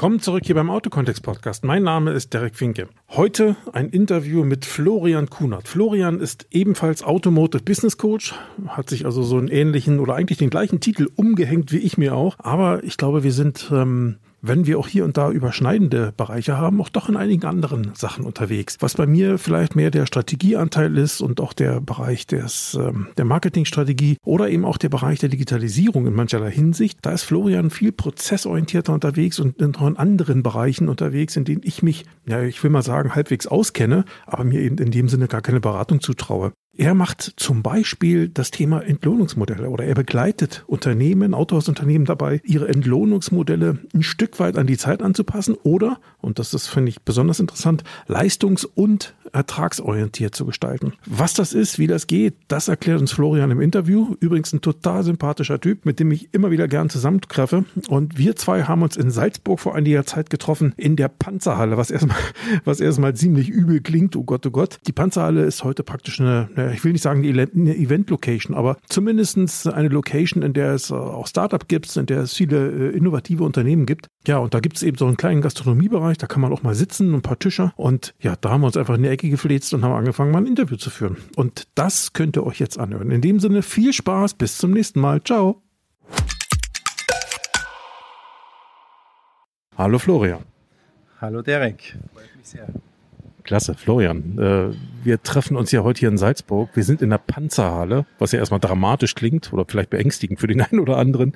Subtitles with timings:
[0.00, 1.62] Willkommen zurück hier beim Autokontext Podcast.
[1.62, 2.88] Mein Name ist Derek Finke.
[3.10, 5.68] Heute ein Interview mit Florian Kunert.
[5.68, 8.34] Florian ist ebenfalls Automotive Business Coach,
[8.68, 12.16] hat sich also so einen ähnlichen oder eigentlich den gleichen Titel umgehängt wie ich mir
[12.16, 12.36] auch.
[12.38, 16.80] Aber ich glaube, wir sind ähm, wenn wir auch hier und da überschneidende Bereiche haben,
[16.80, 18.76] auch doch in einigen anderen Sachen unterwegs.
[18.80, 23.24] Was bei mir vielleicht mehr der Strategieanteil ist und auch der Bereich des, ähm, der
[23.24, 27.92] Marketingstrategie oder eben auch der Bereich der Digitalisierung in mancherlei Hinsicht, da ist Florian viel
[27.92, 32.82] prozessorientierter unterwegs und in anderen Bereichen unterwegs, in denen ich mich, ja, ich will mal
[32.82, 36.52] sagen, halbwegs auskenne, aber mir eben in dem Sinne gar keine Beratung zutraue.
[36.80, 43.80] Er macht zum Beispiel das Thema Entlohnungsmodelle oder er begleitet Unternehmen, Autohausunternehmen dabei, ihre Entlohnungsmodelle
[43.94, 47.84] ein Stück weit an die Zeit anzupassen oder, und das ist, finde ich, besonders interessant,
[48.08, 50.94] leistungs- und ertragsorientiert zu gestalten.
[51.06, 54.14] Was das ist, wie das geht, das erklärt uns Florian im Interview.
[54.20, 57.64] Übrigens ein total sympathischer Typ, mit dem ich immer wieder gern zusammentreffe.
[57.88, 61.90] Und wir zwei haben uns in Salzburg vor einiger Zeit getroffen in der Panzerhalle, was
[61.90, 62.16] erstmal,
[62.64, 64.16] was erstmal ziemlich übel klingt.
[64.16, 64.78] Oh Gott, oh Gott.
[64.86, 69.88] Die Panzerhalle ist heute praktisch eine, ich will nicht sagen eine Event-Location, aber zumindestens eine
[69.88, 74.06] Location, in der es auch Startup gibt, in der es viele äh, innovative Unternehmen gibt.
[74.26, 76.74] Ja, und da gibt es eben so einen kleinen Gastronomiebereich, da kann man auch mal
[76.74, 77.72] sitzen, ein paar Tische.
[77.76, 80.38] Und ja, da haben wir uns einfach in die Ecke gefläzt und haben angefangen, mal
[80.38, 81.16] ein Interview zu führen.
[81.36, 83.10] Und das könnt ihr euch jetzt anhören.
[83.10, 85.22] In dem Sinne, viel Spaß, bis zum nächsten Mal.
[85.22, 85.62] Ciao.
[89.76, 90.44] Hallo Florian.
[91.20, 91.96] Hallo Derek.
[92.12, 92.68] Freut mich sehr.
[93.50, 94.38] Klasse, Florian.
[94.38, 96.70] Äh, wir treffen uns ja heute hier in Salzburg.
[96.74, 100.60] Wir sind in der Panzerhalle, was ja erstmal dramatisch klingt oder vielleicht beängstigend für den
[100.70, 101.32] einen oder anderen.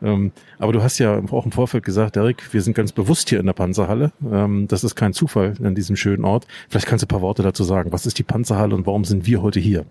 [0.00, 3.38] Ähm, aber du hast ja auch im Vorfeld gesagt, Derek, wir sind ganz bewusst hier
[3.38, 4.12] in der Panzerhalle.
[4.24, 6.46] Ähm, das ist kein Zufall an diesem schönen Ort.
[6.70, 7.92] Vielleicht kannst du ein paar Worte dazu sagen.
[7.92, 9.84] Was ist die Panzerhalle und warum sind wir heute hier?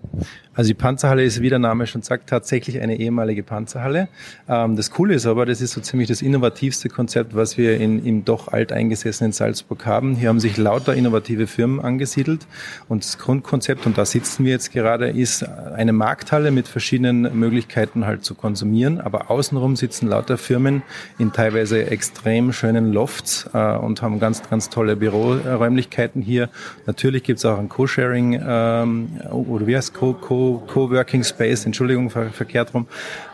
[0.55, 4.07] Also die Panzerhalle ist, wie der Name schon sagt, tatsächlich eine ehemalige Panzerhalle.
[4.49, 8.03] Ähm, das Coole ist aber, das ist so ziemlich das innovativste Konzept, was wir in,
[8.03, 10.15] im doch alteingesessenen Salzburg haben.
[10.15, 12.47] Hier haben sich lauter innovative Firmen angesiedelt.
[12.87, 18.05] Und das Grundkonzept, und da sitzen wir jetzt gerade, ist eine Markthalle mit verschiedenen Möglichkeiten
[18.05, 20.81] halt zu konsumieren, aber außenrum sitzen lauter Firmen
[21.19, 26.49] in teilweise extrem schönen Lofts äh, und haben ganz, ganz tolle Büroräumlichkeiten hier.
[26.85, 32.29] Natürlich gibt es auch ein Co-Sharing ähm, oder wie heißt Co-Working -Co Space, Entschuldigung, ver
[32.31, 32.87] verkehrt rum.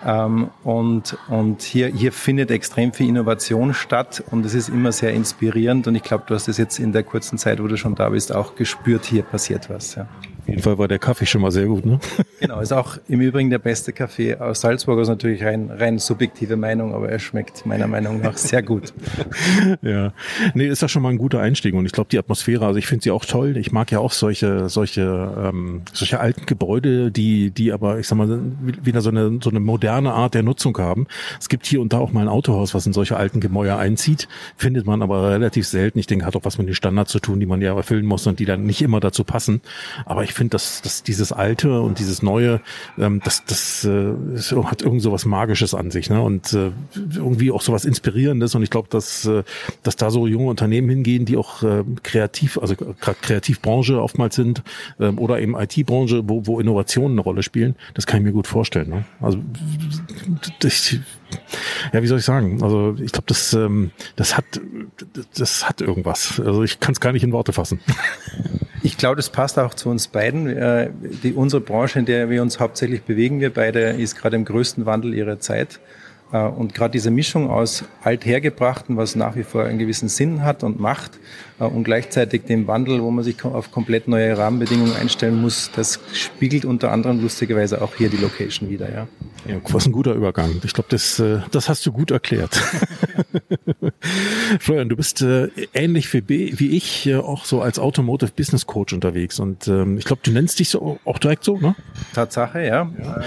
[0.05, 4.23] Ähm, und und hier, hier findet extrem viel Innovation statt.
[4.31, 5.87] Und es ist immer sehr inspirierend.
[5.87, 8.09] Und ich glaube, du hast es jetzt in der kurzen Zeit, wo du schon da
[8.09, 9.95] bist, auch gespürt, hier passiert was.
[9.95, 10.07] Ja.
[10.43, 11.99] Auf jeden Fall war der Kaffee schon mal sehr gut, ne?
[12.41, 14.97] Genau, ist auch im Übrigen der beste Kaffee aus Salzburg.
[14.97, 18.93] Das ist natürlich rein, rein subjektive Meinung, aber er schmeckt meiner Meinung nach sehr gut.
[19.81, 20.11] ja,
[20.53, 22.85] nee, ist ja schon mal ein guter Einstieg und ich glaube die Atmosphäre, also ich
[22.85, 23.55] finde sie auch toll.
[23.55, 25.01] Ich mag ja auch solche, solche,
[25.37, 29.61] ähm, solche alten Gebäude, die, die aber, ich sag mal, wieder so eine, so eine
[29.61, 31.07] moderne Art der Nutzung haben.
[31.39, 34.27] Es gibt hier und da auch mal ein Autohaus, was in solche alten Gemäuer einzieht,
[34.57, 35.97] findet man aber relativ selten.
[35.97, 38.27] Ich denke, hat auch was mit den Standards zu tun, die man ja erfüllen muss
[38.27, 39.61] und die dann nicht immer dazu passen.
[40.05, 42.59] Aber ich ich finde, dass, dass dieses Alte und dieses Neue,
[42.97, 44.13] ähm, das, das äh,
[44.63, 46.21] hat irgend so was Magisches an sich, ne?
[46.21, 48.55] Und äh, irgendwie auch so was Inspirierendes.
[48.55, 49.43] Und ich glaube, dass, äh,
[49.83, 54.63] dass da so junge Unternehmen hingehen, die auch äh, kreativ, also gerade Kreativbranche oftmals sind,
[54.97, 58.47] äh, oder eben IT-Branche, wo, wo Innovationen eine Rolle spielen, das kann ich mir gut
[58.47, 58.89] vorstellen.
[58.89, 59.05] Ne?
[59.21, 59.37] Also
[60.61, 60.95] das,
[61.93, 62.63] ja, wie soll ich sagen?
[62.63, 64.45] Also ich glaube, das, ähm, das hat,
[65.37, 66.41] das hat irgendwas.
[66.43, 67.79] Also ich kann es gar nicht in Worte fassen.
[68.85, 70.45] Ich glaube, das passt auch zu uns beiden.
[70.45, 70.89] Äh,
[71.23, 74.85] die, unsere Branche, in der wir uns hauptsächlich bewegen, wir beide, ist gerade im größten
[74.85, 75.79] Wandel ihrer Zeit.
[76.33, 80.63] Äh, und gerade diese Mischung aus althergebrachten, was nach wie vor einen gewissen Sinn hat
[80.63, 81.11] und macht,
[81.59, 86.65] und gleichzeitig dem Wandel, wo man sich auf komplett neue Rahmenbedingungen einstellen muss, das spiegelt
[86.65, 88.89] unter anderem lustigerweise auch hier die Location wieder.
[88.89, 89.07] Ja,
[89.47, 90.61] ja was ein guter Übergang.
[90.63, 92.55] Ich glaube, das, äh, das hast du gut erklärt.
[94.59, 95.23] Florian, du bist
[95.73, 100.21] ähnlich wie, wie ich auch so als Automotive Business Coach unterwegs und ähm, ich glaube,
[100.23, 101.75] du nennst dich so auch direkt so, ne?
[102.13, 102.91] Tatsache, ja.
[102.99, 103.21] ja.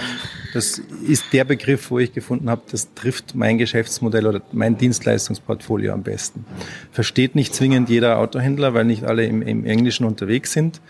[0.52, 5.92] Das ist der Begriff, wo ich gefunden habe, das trifft mein Geschäftsmodell oder mein Dienstleistungsportfolio
[5.92, 6.44] am besten.
[6.92, 10.80] Versteht nicht zwingend jeder Autohändler, weil nicht alle im, im Englischen unterwegs sind.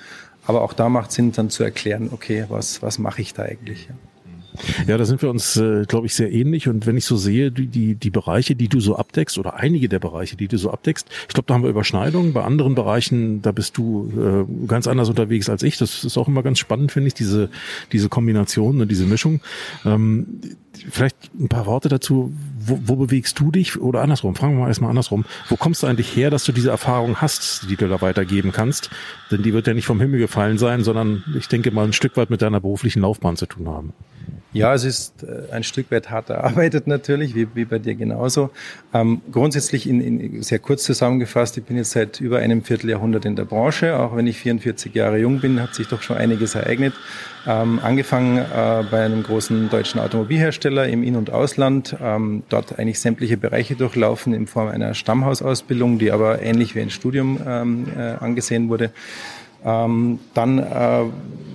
[0.46, 3.88] Aber auch da macht Sinn, dann zu erklären, okay, was, was mache ich da eigentlich?
[3.88, 3.94] Ja.
[4.86, 6.68] Ja, da sind wir uns, äh, glaube ich, sehr ähnlich.
[6.68, 9.88] Und wenn ich so sehe, die, die, die Bereiche, die du so abdeckst, oder einige
[9.88, 12.32] der Bereiche, die du so abdeckst, ich glaube, da haben wir Überschneidungen.
[12.32, 15.78] Bei anderen Bereichen, da bist du äh, ganz anders unterwegs als ich.
[15.78, 17.50] Das ist auch immer ganz spannend, finde ich, diese,
[17.92, 19.40] diese Kombination und diese Mischung.
[19.84, 20.40] Ähm,
[20.90, 22.32] vielleicht ein paar Worte dazu.
[22.66, 23.80] Wo, wo bewegst du dich?
[23.80, 25.24] Oder andersrum, fragen wir mal erstmal andersrum.
[25.48, 28.90] Wo kommst du eigentlich her, dass du diese Erfahrung hast, die du da weitergeben kannst?
[29.30, 32.16] Denn die wird ja nicht vom Himmel gefallen sein, sondern ich denke mal ein Stück
[32.16, 33.92] weit mit deiner beruflichen Laufbahn zu tun haben.
[34.56, 38.48] Ja, es ist äh, ein Stück weit hart erarbeitet natürlich, wie, wie bei dir genauso.
[38.94, 43.36] Ähm, grundsätzlich in, in, sehr kurz zusammengefasst, ich bin jetzt seit über einem Vierteljahrhundert in
[43.36, 43.98] der Branche.
[43.98, 46.94] Auch wenn ich 44 Jahre jung bin, hat sich doch schon einiges ereignet.
[47.46, 52.98] Ähm, angefangen äh, bei einem großen deutschen Automobilhersteller im In- und Ausland, ähm, dort eigentlich
[52.98, 58.14] sämtliche Bereiche durchlaufen in Form einer Stammhausausbildung, die aber ähnlich wie ein Studium ähm, äh,
[58.20, 58.90] angesehen wurde.
[59.66, 60.62] Ähm, dann äh,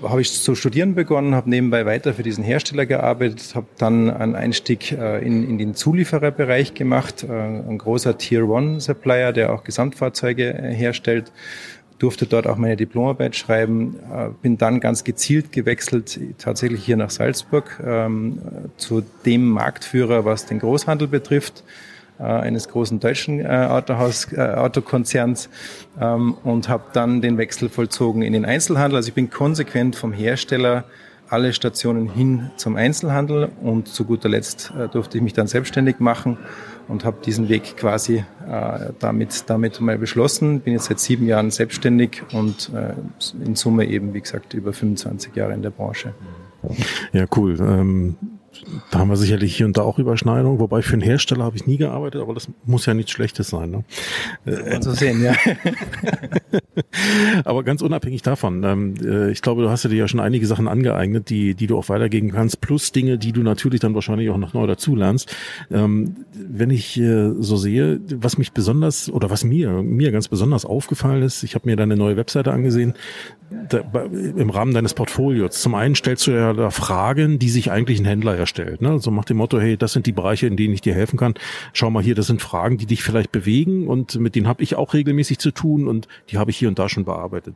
[0.03, 4.35] habe ich zu studieren begonnen, habe nebenbei weiter für diesen Hersteller gearbeitet, habe dann einen
[4.35, 9.63] Einstieg äh, in, in den Zuliefererbereich gemacht, äh, ein großer Tier One Supplier, der auch
[9.63, 11.31] Gesamtfahrzeuge äh, herstellt
[11.99, 17.11] durfte dort auch meine Diplomarbeit schreiben, äh, bin dann ganz gezielt gewechselt, tatsächlich hier nach
[17.11, 18.39] Salzburg, ähm,
[18.75, 21.63] zu dem Marktführer, was den Großhandel betrifft
[22.21, 25.49] äh, eines großen deutschen äh, Autohaus, äh, Autokonzerns
[25.99, 28.97] ähm, und habe dann den Wechsel vollzogen in den Einzelhandel.
[28.97, 30.85] Also ich bin konsequent vom Hersteller
[31.31, 35.99] alle Stationen hin zum Einzelhandel und zu guter Letzt äh, durfte ich mich dann selbstständig
[35.99, 36.37] machen
[36.89, 40.59] und habe diesen Weg quasi äh, damit, damit mal beschlossen.
[40.59, 42.93] Bin jetzt seit sieben Jahren selbstständig und äh,
[43.45, 46.13] in Summe eben, wie gesagt, über 25 Jahre in der Branche.
[47.13, 47.57] Ja, cool.
[47.59, 48.17] Ähm
[48.91, 51.65] da haben wir sicherlich hier und da auch Überschneidungen, wobei für einen Hersteller habe ich
[51.65, 53.71] nie gearbeitet, aber das muss ja nichts Schlechtes sein.
[53.71, 53.83] Ne?
[54.45, 55.33] Äh, so sehen, ja.
[57.45, 60.45] aber ganz unabhängig davon, ähm, äh, ich glaube, du hast ja dir ja schon einige
[60.45, 64.29] Sachen angeeignet, die, die du auch weitergeben kannst, plus Dinge, die du natürlich dann wahrscheinlich
[64.29, 65.33] auch noch neu dazulernst.
[65.71, 70.65] Ähm, wenn ich äh, so sehe, was mich besonders oder was mir, mir ganz besonders
[70.65, 72.93] aufgefallen ist, ich habe mir deine neue Webseite angesehen,
[73.69, 75.61] da, im Rahmen deines Portfolios.
[75.61, 78.81] Zum einen stellst du ja da Fragen, die sich eigentlich ein Händler ja stellt.
[78.81, 78.99] Ne?
[78.99, 81.35] So macht dem Motto, hey, das sind die Bereiche, in denen ich dir helfen kann.
[81.73, 84.75] Schau mal hier, das sind Fragen, die dich vielleicht bewegen und mit denen habe ich
[84.75, 87.55] auch regelmäßig zu tun und die habe ich hier und da schon bearbeitet.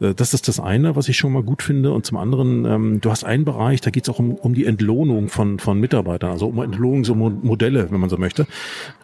[0.00, 1.92] Äh, das ist das eine, was ich schon mal gut finde.
[1.92, 4.66] Und zum anderen, ähm, du hast einen Bereich, da geht es auch um, um die
[4.66, 8.46] Entlohnung von, von Mitarbeitern, also um Entlohnungsmodelle, wenn man so möchte.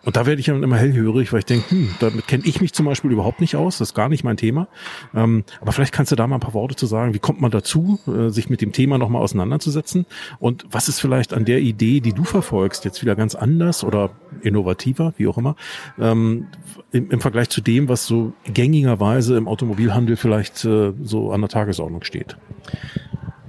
[0.05, 2.73] Und da werde ich dann immer hellhörig, weil ich denke, hm, damit kenne ich mich
[2.73, 4.69] zum Beispiel überhaupt nicht aus, das ist gar nicht mein Thema.
[5.15, 7.51] Ähm, aber vielleicht kannst du da mal ein paar Worte zu sagen, wie kommt man
[7.51, 10.07] dazu, äh, sich mit dem Thema nochmal auseinanderzusetzen
[10.39, 14.11] und was ist vielleicht an der Idee, die du verfolgst, jetzt wieder ganz anders oder
[14.43, 15.57] innovativer, wie auch immer,
[15.99, 16.47] ähm,
[16.93, 21.51] im, im, Vergleich zu dem, was so gängigerweise im Automobilhandel vielleicht äh, so an der
[21.51, 22.37] Tagesordnung steht?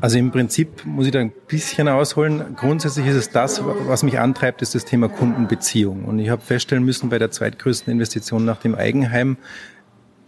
[0.01, 2.55] Also im Prinzip muss ich da ein bisschen ausholen.
[2.55, 6.05] Grundsätzlich ist es das, was mich antreibt, ist das Thema Kundenbeziehung.
[6.05, 9.37] Und ich habe feststellen müssen, bei der zweitgrößten Investition nach dem Eigenheim,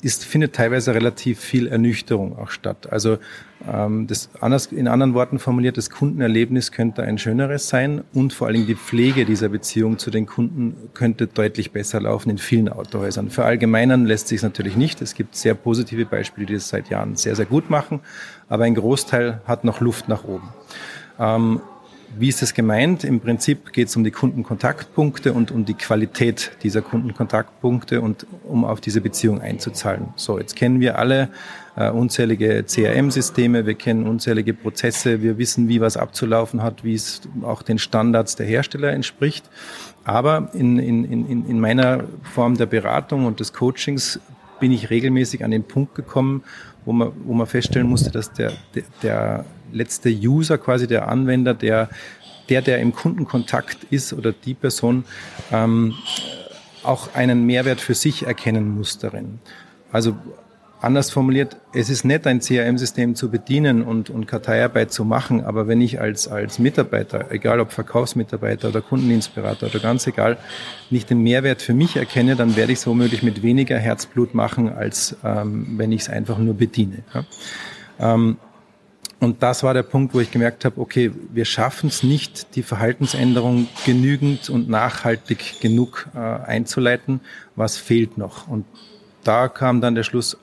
[0.04, 2.92] ist, findet teilweise relativ viel Ernüchterung auch statt.
[2.92, 3.18] Also
[3.72, 8.48] ähm, das anders, in anderen Worten formuliert, das Kundenerlebnis könnte ein schöneres sein und vor
[8.48, 12.70] allen Dingen die Pflege dieser Beziehung zu den Kunden könnte deutlich besser laufen in vielen
[12.70, 13.30] Autohäusern.
[13.30, 15.02] Verallgemeinern lässt sich natürlich nicht.
[15.02, 18.02] Es gibt sehr positive Beispiele, die das seit Jahren sehr, sehr gut machen,
[18.50, 20.50] aber ein Großteil hat noch Luft nach oben.
[21.20, 21.62] Ähm,
[22.18, 23.04] wie ist das gemeint?
[23.04, 28.66] Im Prinzip geht es um die Kundenkontaktpunkte und um die Qualität dieser Kundenkontaktpunkte und um
[28.66, 30.14] auf diese Beziehung einzuzahlen.
[30.16, 31.30] So, jetzt kennen wir alle
[31.76, 37.22] äh, unzählige CRM-Systeme, wir kennen unzählige Prozesse, wir wissen, wie was abzulaufen hat, wie es
[37.42, 39.50] auch den Standards der Hersteller entspricht.
[40.04, 44.20] Aber in, in, in, in meiner Form der Beratung und des Coachings
[44.60, 46.44] bin ich regelmäßig an den Punkt gekommen,
[46.86, 51.54] wo man, wo man feststellen musste, dass der, der, der letzte User, quasi der Anwender,
[51.54, 51.90] der,
[52.50, 55.06] der, der im Kundenkontakt ist oder die Person,
[55.52, 55.94] ähm,
[56.84, 59.40] auch einen Mehrwert für sich erkennen muss darin.
[59.92, 60.16] Also
[60.84, 65.68] anders formuliert, es ist nett, ein CRM-System zu bedienen und, und Karteiarbeit zu machen, aber
[65.68, 70.38] wenn ich als, als Mitarbeiter, egal ob Verkaufsmitarbeiter oder Kundendienstberater oder ganz egal,
[70.90, 74.74] nicht den Mehrwert für mich erkenne, dann werde ich es womöglich mit weniger Herzblut machen,
[74.74, 77.00] als ähm, wenn ich es einfach nur bediene.
[77.14, 77.24] Ja?
[78.00, 78.38] Ähm,
[79.24, 82.64] und das war der Punkt, wo ich gemerkt habe, okay, wir schaffen es nicht, die
[82.64, 87.22] Verhaltensänderung genügend und nachhaltig genug äh, einzuleiten.
[87.56, 88.48] Was fehlt noch?
[88.48, 88.66] Und
[89.24, 90.38] da kam dann der Schluss,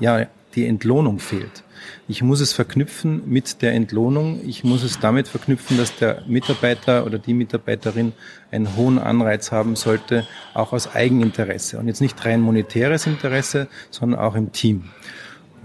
[0.00, 1.64] ja, die Entlohnung fehlt.
[2.08, 4.40] Ich muss es verknüpfen mit der Entlohnung.
[4.46, 8.12] Ich muss es damit verknüpfen, dass der Mitarbeiter oder die Mitarbeiterin
[8.50, 11.78] einen hohen Anreiz haben sollte, auch aus Eigeninteresse.
[11.78, 14.90] Und jetzt nicht rein monetäres Interesse, sondern auch im Team.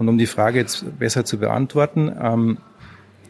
[0.00, 2.56] Und um die Frage jetzt besser zu beantworten, ähm,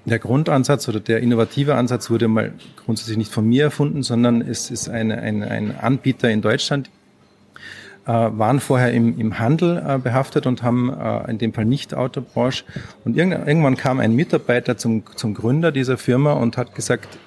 [0.04, 2.52] der Grundansatz oder der innovative Ansatz wurde mal
[2.84, 6.88] grundsätzlich nicht von mir erfunden, sondern es ist eine, ein, ein Anbieter in Deutschland,
[8.06, 11.92] äh, waren vorher im, im Handel äh, behaftet und haben äh, in dem Fall nicht
[11.92, 12.62] Autobranche.
[13.04, 17.18] Und irgendwann kam ein Mitarbeiter zum, zum Gründer dieser Firma und hat gesagt,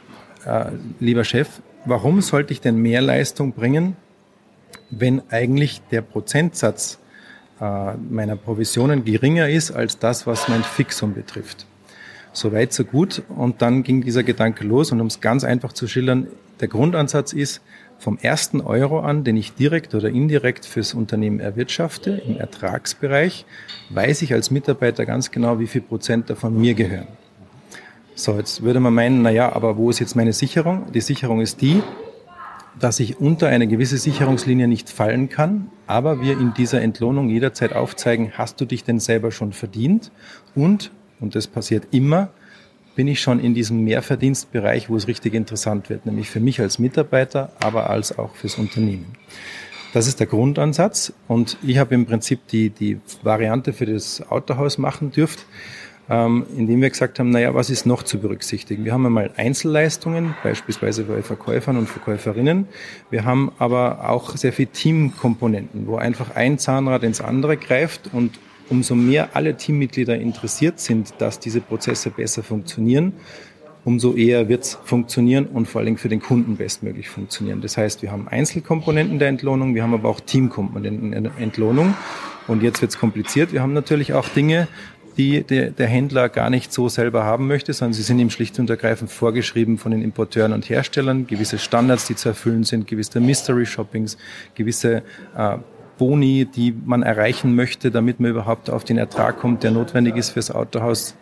[0.45, 0.67] äh,
[1.01, 1.49] lieber Chef,
[1.83, 3.97] warum sollte ich denn mehr Leistung bringen,
[4.89, 6.97] wenn eigentlich der Prozentsatz
[8.09, 11.65] meiner Provisionen geringer ist als das, was mein Fixum betrifft.
[12.31, 13.21] So weit, so gut.
[13.29, 14.91] Und dann ging dieser Gedanke los.
[14.91, 16.27] Und um es ganz einfach zu schildern,
[16.59, 17.61] der Grundansatz ist,
[17.99, 23.45] vom ersten Euro an, den ich direkt oder indirekt fürs Unternehmen erwirtschafte, im Ertragsbereich,
[23.91, 27.07] weiß ich als Mitarbeiter ganz genau, wie viel Prozent davon mir gehören.
[28.15, 30.91] So, jetzt würde man meinen, na ja, aber wo ist jetzt meine Sicherung?
[30.91, 31.81] Die Sicherung ist die,
[32.79, 37.73] dass ich unter eine gewisse Sicherungslinie nicht fallen kann, aber wir in dieser Entlohnung jederzeit
[37.73, 40.11] aufzeigen, hast du dich denn selber schon verdient?
[40.55, 42.29] Und, und das passiert immer,
[42.95, 46.79] bin ich schon in diesem Mehrverdienstbereich, wo es richtig interessant wird, nämlich für mich als
[46.79, 49.07] Mitarbeiter, aber als auch fürs Unternehmen.
[49.93, 54.79] Das ist der Grundansatz und ich habe im Prinzip die, die Variante für das Autohaus
[54.79, 55.45] machen dürft,
[56.09, 58.83] ähm, indem wir gesagt haben, naja, was ist noch zu berücksichtigen?
[58.83, 62.67] Wir haben einmal Einzelleistungen, beispielsweise bei Verkäufern und Verkäuferinnen.
[63.09, 68.37] Wir haben aber auch sehr viel Teamkomponenten, wo einfach ein Zahnrad ins andere greift und
[68.69, 73.13] umso mehr alle Teammitglieder interessiert sind, dass diese Prozesse besser funktionieren,
[73.85, 77.61] umso eher wird es funktionieren und vor allem für den Kunden bestmöglich funktionieren.
[77.61, 81.93] Das heißt, wir haben Einzelkomponenten der Entlohnung, wir haben aber auch Teamkomponenten der Entlohnung.
[82.47, 83.53] Und jetzt wird es kompliziert.
[83.53, 84.67] Wir haben natürlich auch Dinge,
[85.17, 88.59] die der, der, Händler gar nicht so selber haben möchte, sondern sie sind ihm schlicht
[88.59, 93.19] und ergreifend vorgeschrieben von den Importeuren und Herstellern, gewisse Standards, die zu erfüllen sind, gewisse
[93.19, 94.17] Mystery Shoppings,
[94.55, 95.03] gewisse
[95.37, 95.57] äh,
[95.97, 100.31] Boni, die man erreichen möchte, damit man überhaupt auf den Ertrag kommt, der notwendig ist
[100.31, 101.15] fürs Autohaus.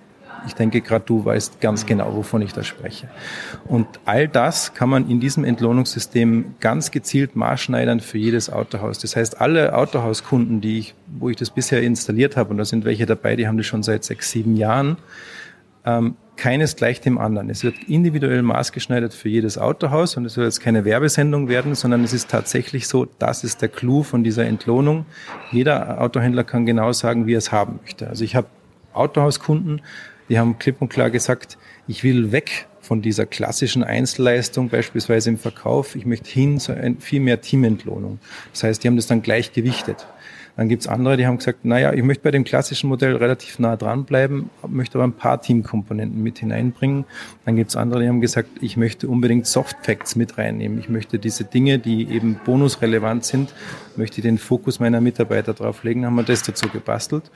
[0.48, 3.08] Ich denke, gerade du weißt ganz genau, wovon ich da spreche.
[3.66, 9.00] Und all das kann man in diesem Entlohnungssystem ganz gezielt maßschneidern für jedes Autohaus.
[9.00, 12.86] Das heißt, alle Autohauskunden, die ich, wo ich das bisher installiert habe, und da sind
[12.86, 14.98] welche dabei, die haben das schon seit sechs, sieben Jahren,
[15.86, 17.52] ähm, keines gleich dem anderen.
[17.52, 22.04] Es wird individuell maßgeschneidert für jedes Autohaus und es soll jetzt keine Werbesendung werden, sondern
[22.04, 25.06] es ist tatsächlich so, das ist der Clou von dieser Entlohnung.
[25.52, 28.08] Jeder Autohändler kann genau sagen, wie er es haben möchte.
[28.08, 28.48] Also ich habe
[28.94, 29.82] Autohauskunden,
[30.32, 31.58] die haben klipp und klar gesagt,
[31.90, 35.94] ich will weg von dieser klassischen Einzelleistung, beispielsweise im Verkauf.
[35.98, 38.20] Ich möchte hin zu viel mehr Teamentlohnung.
[38.54, 40.08] Das heißt, die haben das dann gleich gewichtet.
[40.56, 43.76] Dann gibt's andere, die haben gesagt, naja, ich möchte bei dem klassischen Modell relativ nah
[43.76, 47.06] dranbleiben, möchte aber ein paar Teamkomponenten mit hineinbringen.
[47.46, 50.80] Dann gibt's andere, die haben gesagt, ich möchte unbedingt Soft Facts mit reinnehmen.
[50.80, 53.54] Ich möchte diese Dinge, die eben bonusrelevant sind,
[53.98, 57.32] möchte den Fokus meiner Mitarbeiter drauf legen, haben wir das dazu gebastelt.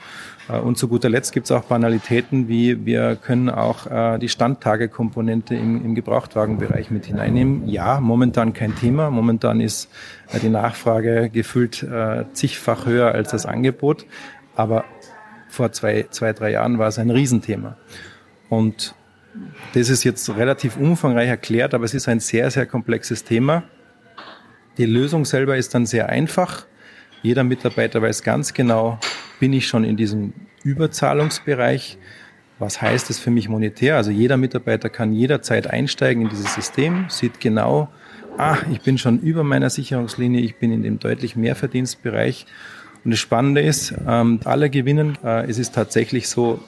[0.48, 5.54] Äh, und zu guter Letzt gibt's auch Banalitäten, wie wir können auch äh, die Standtagekomponente
[5.54, 7.68] im, im Gebrauchtwagenbereich mit hineinnehmen.
[7.68, 9.10] Ja, momentan kein Thema.
[9.10, 9.90] Momentan ist
[10.32, 11.86] äh, die Nachfrage gefühlt
[12.32, 14.06] zigfach höher als das Angebot.
[14.54, 14.84] Aber
[15.48, 17.76] vor zwei, zwei, drei Jahren war es ein Riesenthema.
[18.48, 18.94] Und
[19.74, 23.64] das ist jetzt relativ umfangreich erklärt, aber es ist ein sehr, sehr komplexes Thema.
[24.78, 26.66] Die Lösung selber ist dann sehr einfach.
[27.22, 28.98] Jeder Mitarbeiter weiß ganz genau,
[29.40, 30.32] bin ich schon in diesem
[30.64, 31.98] Überzahlungsbereich.
[32.58, 33.96] Was heißt das für mich monetär?
[33.96, 37.88] Also jeder Mitarbeiter kann jederzeit einsteigen in dieses System, sieht genau,
[38.38, 42.46] ah, ich bin schon über meiner Sicherungslinie, ich bin in dem deutlich Mehrverdienstbereich.
[43.04, 45.18] Und das Spannende ist, ähm, alle gewinnen.
[45.22, 46.60] Äh, es ist tatsächlich so,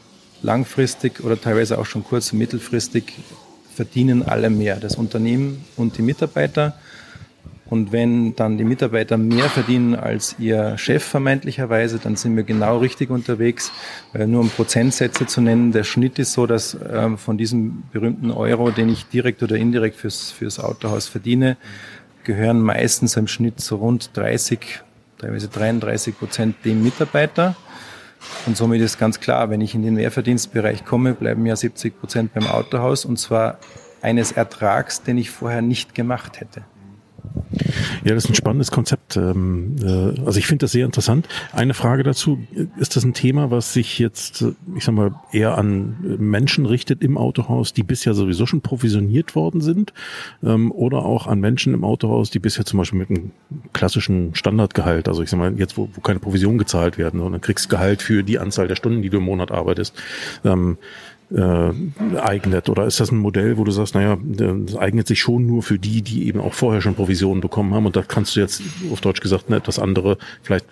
[0.43, 3.05] langfristig oder teilweise auch schon kurz- und mittelfristig
[3.75, 6.79] verdienen alle mehr, das Unternehmen und die Mitarbeiter.
[7.71, 12.79] Und wenn dann die Mitarbeiter mehr verdienen als ihr Chef vermeintlicherweise, dann sind wir genau
[12.79, 13.73] richtig unterwegs.
[14.13, 18.31] Weil nur um Prozentsätze zu nennen, der Schnitt ist so, dass ähm, von diesem berühmten
[18.31, 21.59] Euro, den ich direkt oder indirekt fürs, fürs Autohaus verdiene,
[22.25, 24.81] gehören meistens im Schnitt so rund 30,
[25.19, 27.55] teilweise 33 Prozent dem Mitarbeiter.
[28.47, 32.35] Und somit ist ganz klar, wenn ich in den Mehrverdienstbereich komme, bleiben ja 70 Prozent
[32.35, 33.59] beim Autohaus und zwar
[34.01, 36.63] eines Ertrags, den ich vorher nicht gemacht hätte.
[38.05, 39.17] Ja, das ist ein spannendes Konzept.
[39.17, 41.29] Ähm, äh, also ich finde das sehr interessant.
[41.53, 42.39] Eine Frage dazu,
[42.79, 44.45] ist das ein Thema, was sich jetzt,
[44.77, 49.61] ich sag mal, eher an Menschen richtet im Autohaus, die bisher sowieso schon provisioniert worden
[49.61, 49.93] sind?
[50.43, 53.31] Ähm, oder auch an Menschen im Autohaus, die bisher zum Beispiel mit einem
[53.73, 57.69] klassischen Standardgehalt, also ich sag mal, jetzt wo, wo keine Provision gezahlt werden, sondern kriegst
[57.69, 59.95] Gehalt für die Anzahl der Stunden, die du im Monat arbeitest,
[60.45, 60.79] ähm,
[61.35, 62.69] äh, eignet?
[62.69, 65.79] Oder ist das ein Modell, wo du sagst, naja, das eignet sich schon nur für
[65.79, 69.01] die, die eben auch vorher schon Provisionen bekommen haben und da kannst du jetzt auf
[69.01, 70.67] Deutsch gesagt eine etwas andere, vielleicht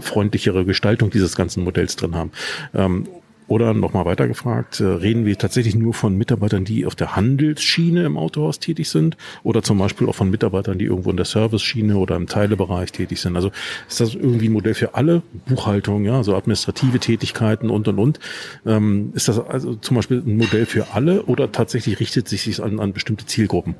[0.00, 2.32] freundlichere Gestaltung dieses ganzen Modells drin haben.
[2.74, 3.06] Ähm,
[3.52, 8.16] oder nochmal weitergefragt, äh, reden wir tatsächlich nur von Mitarbeitern, die auf der Handelsschiene im
[8.16, 12.16] Autohaus tätig sind oder zum Beispiel auch von Mitarbeitern, die irgendwo in der Service-Schiene oder
[12.16, 13.36] im Teilebereich tätig sind?
[13.36, 13.50] Also
[13.86, 15.20] ist das irgendwie ein Modell für alle?
[15.44, 18.20] Buchhaltung, ja, so administrative Tätigkeiten und und und.
[18.64, 22.58] Ähm, ist das also zum Beispiel ein Modell für alle oder tatsächlich richtet sich es
[22.58, 23.74] an, an bestimmte Zielgruppen?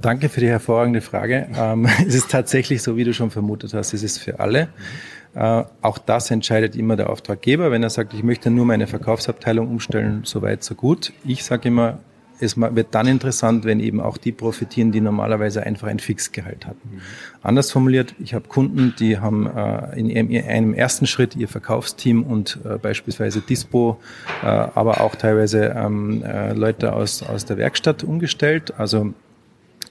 [0.00, 1.46] Danke für die hervorragende Frage.
[1.54, 4.62] Ähm, es ist tatsächlich so, wie du schon vermutet hast, es ist für alle.
[4.62, 7.70] Äh, auch das entscheidet immer der Auftraggeber.
[7.70, 11.12] Wenn er sagt, ich möchte nur meine Verkaufsabteilung umstellen, so weit, so gut.
[11.24, 12.00] Ich sage immer,
[12.40, 16.88] es wird dann interessant, wenn eben auch die profitieren, die normalerweise einfach ein Fixgehalt hatten.
[16.92, 17.00] Mhm.
[17.42, 22.58] Anders formuliert, ich habe Kunden, die haben äh, in einem ersten Schritt ihr Verkaufsteam und
[22.64, 23.98] äh, beispielsweise Dispo,
[24.42, 28.74] äh, aber auch teilweise ähm, äh, Leute aus, aus der Werkstatt umgestellt.
[28.78, 29.14] Also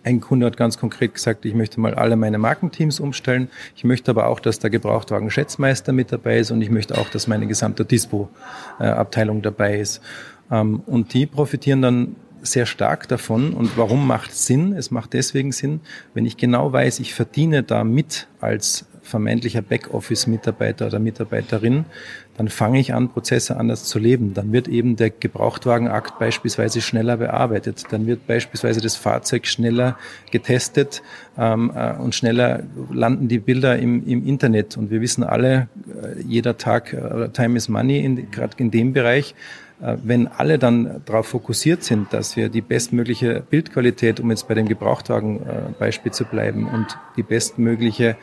[0.07, 3.49] ein Kunde hat ganz konkret gesagt, ich möchte mal alle meine Markenteams umstellen.
[3.75, 7.09] Ich möchte aber auch, dass der Gebrauchtwagen Schätzmeister mit dabei ist und ich möchte auch,
[7.09, 10.01] dass meine gesamte Dispo-Abteilung dabei ist.
[10.49, 13.53] Ähm, und die profitieren dann sehr stark davon.
[13.53, 14.71] Und warum macht es Sinn?
[14.73, 15.81] Es macht deswegen Sinn,
[16.13, 21.85] wenn ich genau weiß, ich verdiene da mit als vermeintlicher Backoffice-Mitarbeiter oder Mitarbeiterin,
[22.37, 24.33] dann fange ich an, Prozesse anders zu leben.
[24.33, 27.85] Dann wird eben der Gebrauchtwagenakt beispielsweise schneller bearbeitet.
[27.89, 29.97] Dann wird beispielsweise das Fahrzeug schneller
[30.31, 31.01] getestet
[31.37, 34.77] ähm, äh, und schneller landen die Bilder im, im Internet.
[34.77, 39.33] Und wir wissen alle, äh, jeder Tag, äh, Time is Money, gerade in dem Bereich.
[39.81, 44.53] Äh, wenn alle dann darauf fokussiert sind, dass wir die bestmögliche Bildqualität, um jetzt bei
[44.53, 48.15] dem Gebrauchtwagen-Beispiel zu bleiben, und die bestmögliche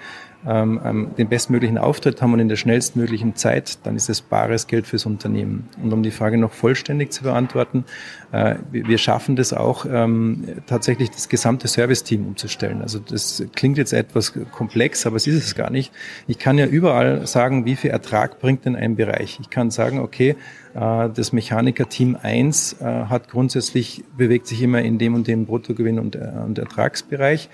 [0.47, 4.67] ähm, ähm, den bestmöglichen Auftritt haben und in der schnellstmöglichen Zeit, dann ist es bares
[4.67, 5.69] Geld fürs Unternehmen.
[5.83, 7.85] Und um die Frage noch vollständig zu beantworten,
[8.33, 12.83] äh, wir schaffen das auch ähm, tatsächlich das gesamte Serviceteam umzustellen.
[12.83, 15.93] Also das klingt jetzt etwas komplex, aber es ist es gar nicht.
[16.27, 19.39] Ich kann ja überall sagen, wie viel Ertrag bringt denn ein Bereich.
[19.41, 20.37] Ich kann sagen, okay,
[20.75, 25.99] äh, das Mechaniker-Team 1 äh, hat grundsätzlich, bewegt sich immer in dem und dem Bruttogewinn
[25.99, 27.49] und, äh, und Ertragsbereich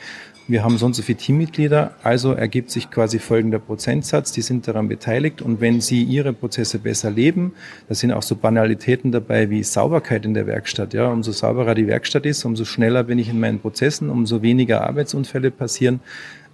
[0.49, 4.89] wir haben sonst so viele Teammitglieder, also ergibt sich quasi folgender Prozentsatz, die sind daran
[4.89, 7.53] beteiligt und wenn sie ihre Prozesse besser leben,
[7.89, 11.87] da sind auch so Banalitäten dabei wie Sauberkeit in der Werkstatt, ja, umso sauberer die
[11.87, 16.01] Werkstatt ist, umso schneller bin ich in meinen Prozessen, umso weniger Arbeitsunfälle passieren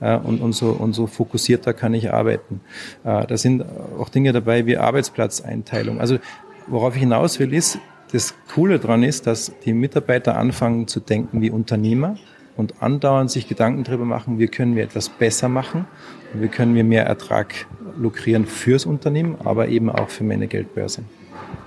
[0.00, 2.61] äh, und umso, umso fokussierter kann ich arbeiten.
[3.05, 3.64] Äh, da sind
[3.99, 6.00] auch Dinge dabei wie Arbeitsplatzeinteilung.
[6.00, 6.19] Also
[6.67, 7.78] worauf ich hinaus will ist,
[8.13, 12.17] das Coole dran ist, dass die Mitarbeiter anfangen zu denken wie Unternehmer
[12.56, 15.86] und andauernd sich Gedanken darüber machen, wie können wir etwas besser machen
[16.32, 17.66] und wie können wir mehr Ertrag
[17.99, 21.02] lukrieren fürs Unternehmen, aber eben auch für meine Geldbörse.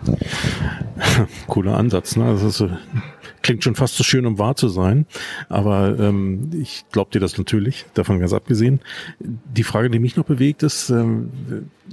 [1.48, 2.16] Cooler Ansatz.
[2.16, 2.26] Ne?
[2.26, 2.64] Das ist,
[3.42, 5.06] klingt schon fast zu so schön, um wahr zu sein.
[5.50, 8.80] Aber ähm, ich glaube dir das natürlich, davon ganz abgesehen.
[9.20, 11.30] Die Frage, die mich noch bewegt, ist, ähm,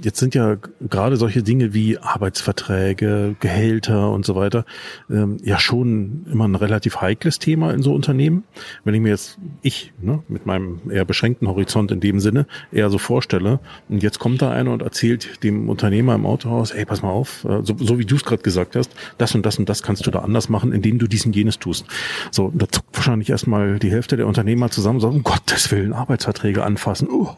[0.01, 4.65] jetzt sind ja gerade solche Dinge wie Arbeitsverträge, Gehälter und so weiter
[5.09, 8.43] ähm, ja schon immer ein relativ heikles Thema in so Unternehmen.
[8.83, 12.89] Wenn ich mir jetzt, ich ne, mit meinem eher beschränkten Horizont in dem Sinne eher
[12.89, 17.01] so vorstelle, und jetzt kommt da einer und erzählt dem Unternehmer im Autohaus, ey, pass
[17.01, 19.69] mal auf, äh, so, so wie du es gerade gesagt hast, das und das und
[19.69, 21.85] das kannst du da anders machen, indem du diesen jenes tust.
[22.31, 25.93] So, da zuckt wahrscheinlich erstmal die Hälfte der Unternehmer zusammen und sagt, um Gottes Willen,
[25.93, 27.09] Arbeitsverträge anfassen.
[27.09, 27.29] Uh,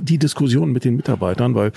[0.00, 1.72] die Diskussion mit den Mitarbeitern, weil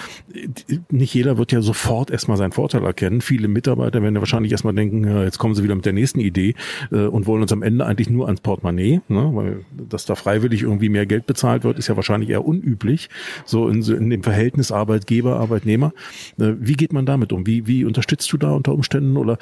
[0.89, 3.21] nicht jeder wird ja sofort erstmal seinen Vorteil erkennen.
[3.21, 6.19] Viele Mitarbeiter werden ja wahrscheinlich erstmal denken, ja, jetzt kommen sie wieder mit der nächsten
[6.19, 6.55] Idee
[6.91, 9.31] äh, und wollen uns am Ende eigentlich nur ans Portemonnaie, ne?
[9.33, 13.09] weil dass da freiwillig irgendwie mehr Geld bezahlt wird, ist ja wahrscheinlich eher unüblich,
[13.45, 15.93] so in, in dem Verhältnis Arbeitgeber, Arbeitnehmer.
[16.39, 17.45] Äh, wie geht man damit um?
[17.45, 19.37] Wie, wie unterstützt du da unter Umständen oder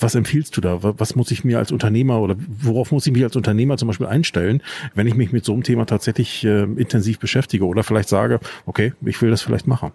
[0.00, 0.78] was empfiehlst du da?
[0.82, 4.06] Was muss ich mir als Unternehmer oder worauf muss ich mich als Unternehmer zum Beispiel
[4.06, 4.62] einstellen,
[4.94, 8.92] wenn ich mich mit so einem Thema tatsächlich äh, intensiv beschäftige oder vielleicht sage, okay,
[9.04, 9.92] ich will das vielleicht machen?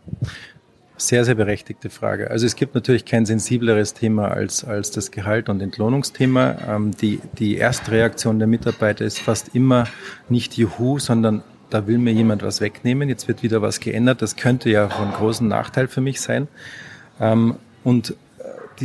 [0.97, 2.29] Sehr, sehr berechtigte Frage.
[2.29, 6.57] Also es gibt natürlich kein sensibleres Thema als, als das Gehalt- und Entlohnungsthema.
[6.67, 9.85] Ähm, die, die Erstreaktion der Mitarbeiter ist fast immer
[10.27, 13.07] nicht Juhu, sondern da will mir jemand was wegnehmen.
[13.07, 14.21] Jetzt wird wieder was geändert.
[14.21, 16.49] Das könnte ja von großem Nachteil für mich sein.
[17.21, 18.15] Ähm, und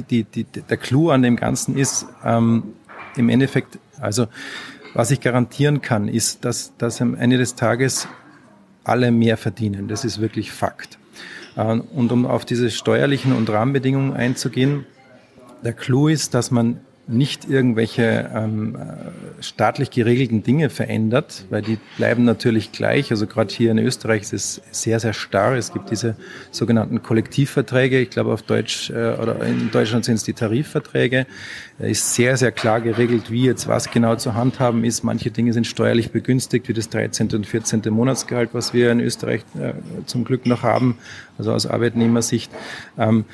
[0.03, 2.75] die, die, die, der Clou an dem Ganzen ist ähm,
[3.17, 4.27] im Endeffekt, also
[4.95, 8.09] was ich garantieren kann, ist, dass, dass am Ende des Tages
[8.85, 9.89] alle mehr verdienen.
[9.89, 10.99] Das ist wirklich Fakt.
[11.57, 14.87] Äh, und um auf diese steuerlichen und Rahmenbedingungen einzugehen,
[15.65, 21.79] der Clou ist, dass man nicht irgendwelche ähm, äh, staatlich geregelten Dinge verändert, weil die
[21.97, 23.11] bleiben natürlich gleich.
[23.11, 25.55] Also gerade hier in Österreich ist es sehr, sehr starr.
[25.55, 26.17] Es gibt diese
[26.51, 28.01] sogenannten Kollektivverträge.
[28.01, 31.27] Ich glaube auf Deutsch äh, oder in Deutschland sind es die Tarifverträge.
[31.79, 35.05] Da ist sehr, sehr klar geregelt, wie jetzt was genau zu handhaben ist.
[35.05, 37.29] Manche Dinge sind steuerlich begünstigt, wie das 13.
[37.35, 37.83] und 14.
[37.91, 39.75] Monatsgehalt, was wir in Österreich äh,
[40.07, 40.97] zum Glück noch haben,
[41.37, 42.51] also aus Arbeitnehmersicht.
[42.97, 43.27] Ähm,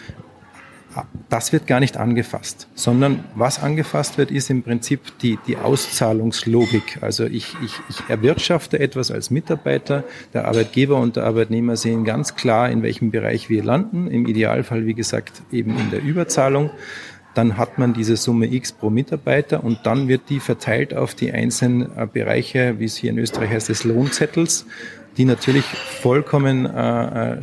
[1.29, 6.99] das wird gar nicht angefasst, sondern was angefasst wird, ist im Prinzip die, die Auszahlungslogik.
[7.01, 12.35] Also ich, ich, ich erwirtschafte etwas als Mitarbeiter, der Arbeitgeber und der Arbeitnehmer sehen ganz
[12.35, 14.09] klar, in welchem Bereich wir landen.
[14.09, 16.71] Im Idealfall, wie gesagt, eben in der Überzahlung
[17.35, 21.33] dann hat man diese Summe X pro Mitarbeiter und dann wird die verteilt auf die
[21.33, 24.67] einzelnen äh, Bereiche, wie es hier in Österreich heißt, des Lohnzettels.
[25.17, 27.41] Die natürlich vollkommen äh, äh,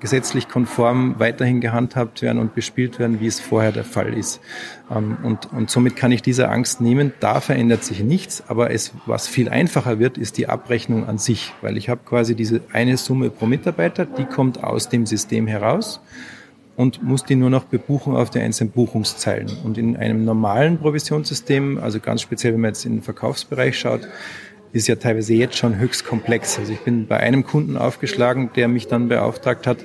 [0.00, 4.40] gesetzlich konform weiterhin gehandhabt werden und bespielt werden, wie es vorher der Fall ist.
[4.94, 7.12] Ähm, und, und somit kann ich diese Angst nehmen.
[7.20, 11.52] Da verändert sich nichts, aber es, was viel einfacher wird, ist die Abrechnung an sich,
[11.62, 16.00] weil ich habe quasi diese eine Summe pro Mitarbeiter, die kommt aus dem System heraus
[16.76, 19.50] und muss die nur noch bebuchen auf die einzelnen Buchungszeilen.
[19.64, 24.06] Und in einem normalen Provisionssystem, also ganz speziell, wenn man jetzt in den Verkaufsbereich schaut,
[24.76, 26.58] ist ja teilweise jetzt schon höchst komplex.
[26.58, 29.78] Also ich bin bei einem Kunden aufgeschlagen, der mich dann beauftragt hat,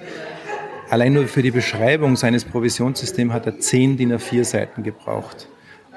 [0.89, 5.47] allein nur für die Beschreibung seines Provisionssystems hat er zehn DIN A4 Seiten gebraucht.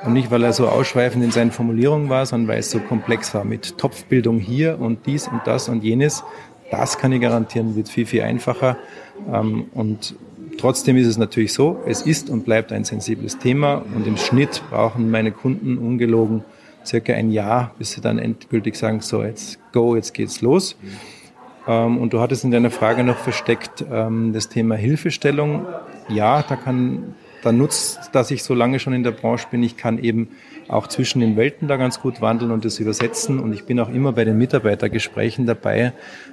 [0.04, 3.35] Und nicht, weil er so ausschweifend in seinen Formulierungen war, sondern weil es so komplex
[3.35, 6.22] war mit Topfbildung hier und dies und das und jenes.
[6.70, 8.76] Das kann ich garantieren, wird viel, viel einfacher.
[9.33, 10.14] Ähm, und
[10.59, 14.62] trotzdem ist es natürlich so, es ist und bleibt ein sensibles Thema und im Schnitt
[14.70, 16.44] brauchen meine Kunden ungelogen
[16.85, 20.77] circa ein Jahr, bis sie dann endgültig sagen, so jetzt go, jetzt geht's los.
[21.66, 25.66] Ähm, und du hattest in deiner Frage noch versteckt ähm, das Thema Hilfestellung.
[26.09, 29.76] Ja, da kann, da nutzt, dass ich so lange schon in der Branche bin, ich
[29.76, 30.28] kann eben
[30.68, 33.38] auch zwischen den Welten da ganz gut wandeln und das übersetzen.
[33.38, 35.92] Und ich bin auch immer bei den Mitarbeitergesprächen dabei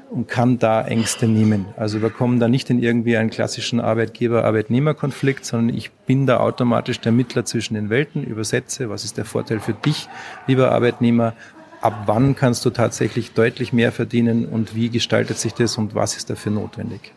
[0.10, 1.66] und kann da Ängste nehmen.
[1.78, 7.00] Also wir kommen da nicht in irgendwie einen klassischen Arbeitgeber-Arbeitnehmer-Konflikt, sondern ich bin da automatisch
[7.00, 10.08] der Mittler zwischen den Welten, übersetze, was ist der Vorteil für dich,
[10.48, 11.34] lieber Arbeitnehmer,
[11.82, 16.16] ab wann kannst du tatsächlich deutlich mehr verdienen und wie gestaltet sich das und was
[16.16, 17.12] ist dafür notwendig.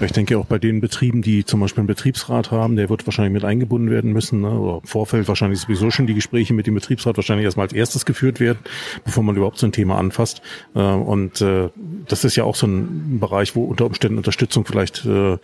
[0.00, 3.32] Ich denke auch bei den Betrieben, die zum Beispiel einen Betriebsrat haben, der wird wahrscheinlich
[3.32, 4.42] mit eingebunden werden müssen.
[4.42, 4.50] Ne?
[4.50, 8.04] Oder im Vorfeld wahrscheinlich sowieso schon die Gespräche mit dem Betriebsrat wahrscheinlich erstmal als erstes
[8.04, 8.58] geführt werden,
[9.04, 10.42] bevor man überhaupt so ein Thema anfasst.
[10.74, 11.70] Äh, und äh,
[12.08, 15.38] das ist ja auch so ein Bereich, wo unter Umständen Unterstützung vielleicht äh,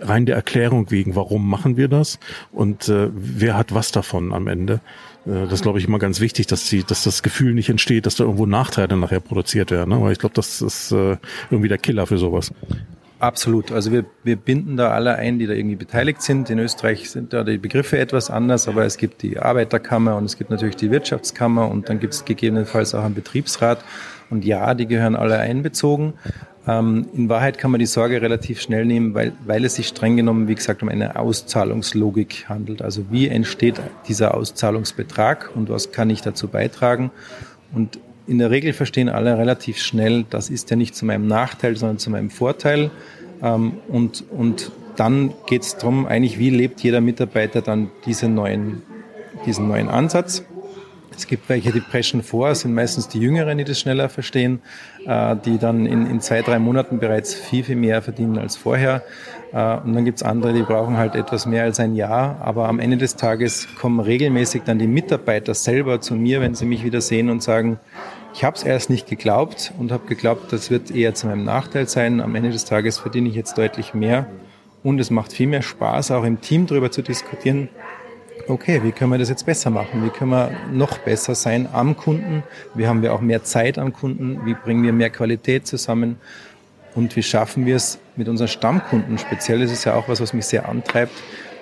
[0.00, 2.18] rein der Erklärung wegen, warum machen wir das
[2.50, 4.80] und wer hat was davon am Ende.
[5.24, 8.16] Das ist, glaube ich, immer ganz wichtig, dass, die, dass das Gefühl nicht entsteht, dass
[8.16, 9.90] da irgendwo Nachteile nachher produziert werden.
[9.90, 10.02] Ne?
[10.02, 12.52] Weil ich glaube, das ist irgendwie der Killer für sowas.
[13.20, 13.72] Absolut.
[13.72, 16.50] Also wir, wir binden da alle ein, die da irgendwie beteiligt sind.
[16.50, 20.36] In Österreich sind da die Begriffe etwas anders, aber es gibt die Arbeiterkammer und es
[20.36, 23.84] gibt natürlich die Wirtschaftskammer und dann gibt es gegebenenfalls auch einen Betriebsrat.
[24.30, 26.14] Und ja, die gehören alle einbezogen.
[26.66, 30.16] Ähm, in Wahrheit kann man die Sorge relativ schnell nehmen, weil, weil es sich streng
[30.16, 32.82] genommen, wie gesagt, um eine Auszahlungslogik handelt.
[32.82, 37.10] Also wie entsteht dieser Auszahlungsbetrag und was kann ich dazu beitragen?
[37.72, 41.76] Und in der Regel verstehen alle relativ schnell, das ist ja nicht zu meinem Nachteil,
[41.76, 42.90] sondern zu meinem Vorteil.
[43.42, 48.82] Ähm, und, und dann geht es darum, eigentlich, wie lebt jeder Mitarbeiter dann diesen neuen,
[49.44, 50.44] diesen neuen Ansatz.
[51.16, 54.60] Es gibt welche, die preschen vor, es sind meistens die Jüngeren, die das schneller verstehen,
[55.06, 59.02] äh, die dann in, in zwei, drei Monaten bereits viel, viel mehr verdienen als vorher.
[59.52, 62.38] Äh, und dann gibt es andere, die brauchen halt etwas mehr als ein Jahr.
[62.40, 66.66] Aber am Ende des Tages kommen regelmäßig dann die Mitarbeiter selber zu mir, wenn sie
[66.66, 67.78] mich wieder sehen und sagen,
[68.34, 71.88] ich habe es erst nicht geglaubt und habe geglaubt, das wird eher zu meinem Nachteil
[71.88, 72.20] sein.
[72.20, 74.26] Am Ende des Tages verdiene ich jetzt deutlich mehr
[74.82, 77.68] und es macht viel mehr Spaß, auch im Team darüber zu diskutieren.
[78.48, 80.04] Okay, wie können wir das jetzt besser machen?
[80.04, 82.42] Wie können wir noch besser sein am Kunden?
[82.74, 84.44] Wie haben wir auch mehr Zeit am Kunden?
[84.44, 86.16] Wie bringen wir mehr Qualität zusammen?
[86.94, 89.18] Und wie schaffen wir es mit unseren Stammkunden?
[89.18, 91.12] Speziell ist es ja auch was, was mich sehr antreibt,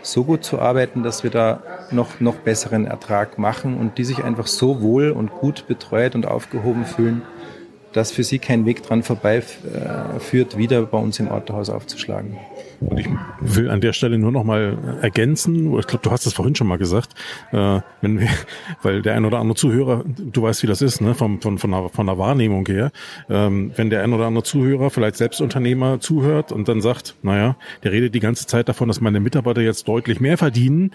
[0.03, 4.25] so gut zu arbeiten, dass wir da noch, noch besseren Ertrag machen und die sich
[4.25, 7.23] einfach so wohl und gut betreut und aufgehoben fühlen,
[7.93, 12.37] dass für sie kein Weg dran vorbei äh, führt, wieder bei uns im Autohaus aufzuschlagen.
[12.89, 13.09] Und ich
[13.41, 16.67] will an der Stelle nur noch mal ergänzen, ich glaube, du hast es vorhin schon
[16.67, 17.15] mal gesagt,
[17.53, 18.29] äh, wenn wir,
[18.83, 21.71] weil der ein oder andere Zuhörer, du weißt, wie das ist, ne, von, von, von,
[21.71, 22.91] der, von der Wahrnehmung her,
[23.29, 27.93] ähm, wenn der ein oder andere Zuhörer, vielleicht Selbstunternehmer zuhört und dann sagt, naja, der
[27.93, 30.93] redet die ganze Zeit davon, dass meine Mitarbeiter jetzt deutlich mehr verdienen,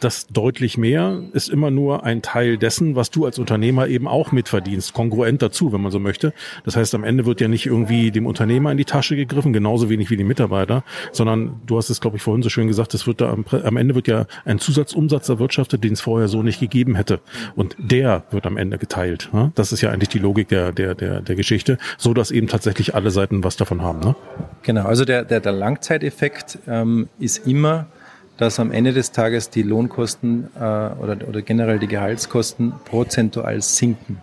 [0.00, 4.32] das deutlich mehr ist immer nur ein Teil dessen, was du als Unternehmer eben auch
[4.32, 6.32] mitverdienst, kongruent dazu, wenn man so möchte.
[6.64, 9.88] Das heißt, am Ende wird ja nicht irgendwie dem Unternehmer in die Tasche gegriffen, genauso
[9.88, 13.06] wenig wie die Mitarbeiter, sondern du hast es, glaube ich, vorhin so schön gesagt, es
[13.06, 16.60] wird da am, am Ende wird ja ein Zusatzumsatz erwirtschaftet, den es vorher so nicht
[16.60, 17.20] gegeben hätte.
[17.54, 19.30] Und der wird am Ende geteilt.
[19.32, 19.52] Ne?
[19.54, 22.94] Das ist ja eigentlich die Logik der, der, der, der Geschichte, so dass eben tatsächlich
[22.94, 24.00] alle Seiten was davon haben.
[24.00, 24.16] Ne?
[24.62, 27.86] Genau, also der, der, der Langzeiteffekt ähm, ist immer,
[28.36, 34.20] dass am Ende des Tages die Lohnkosten äh, oder, oder generell die Gehaltskosten prozentual sinken.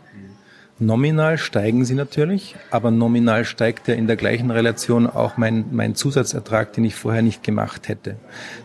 [0.82, 5.94] Nominal steigen sie natürlich, aber nominal steigt ja in der gleichen Relation auch mein, mein
[5.94, 8.16] Zusatzertrag, den ich vorher nicht gemacht hätte.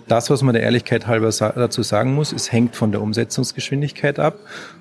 [0.09, 4.19] Das, was man der Ehrlichkeit halber sa dazu sagen muss, es hängt von der Umsetzungsgeschwindigkeit
[4.19, 4.39] ab.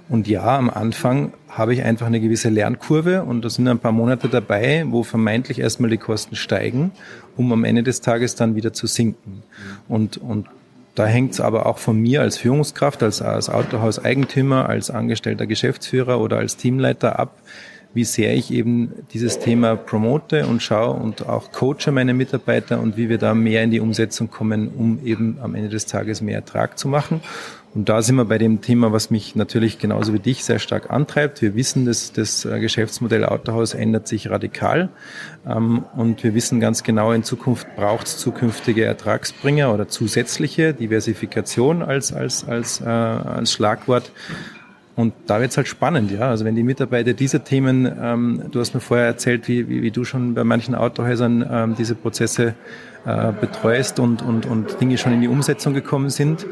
[0.08, 3.92] Und ja, am Anfang habe ich einfach eine gewisse Lernkurve und da sind ein paar
[3.92, 6.92] Monate dabei, wo vermeintlich erstmal die Kosten steigen,
[7.38, 9.44] um am Ende des Tages dann wieder zu sinken.
[9.88, 10.48] Und, und
[10.96, 16.22] da hängt es aber auch von mir als Führungskraft, als, als Autohaus-Eigentümer, als angestellter Geschäftsführer
[16.22, 17.38] oder als Teamleiter ab,
[17.94, 22.98] wie sehr ich eben dieses Thema promote und schaue und auch coache meine Mitarbeiter und
[22.98, 26.36] wie wir da mehr in die Umsetzung kommen, um eben am Ende des Tages mehr
[26.36, 27.22] Ertrag zu machen.
[27.76, 30.92] Und da sind wir bei dem Thema, was mich natürlich genauso wie dich sehr stark
[30.92, 31.42] antreibt.
[31.42, 34.88] Wir wissen, dass das äh, Geschäftsmodell Autohaus ändert sich radikal.
[35.46, 41.84] Ähm, und wir wissen ganz genau, in Zukunft braucht es zukünftige Ertragsbringer oder zusätzliche Diversifikation
[41.84, 44.10] als, als, als, äh, als Schlagwort.
[44.96, 46.30] Und da wird's halt spannend, ja.
[46.30, 49.92] Also wenn die Mitarbeiter diese Themen, ähm, du hast mir vorher erzählt, wie, wie, wie
[49.92, 52.56] du schon bei manchen Autohäusern ähm, diese Prozesse
[53.06, 56.46] äh, betreust und, und, und Dinge schon in die Umsetzung gekommen sind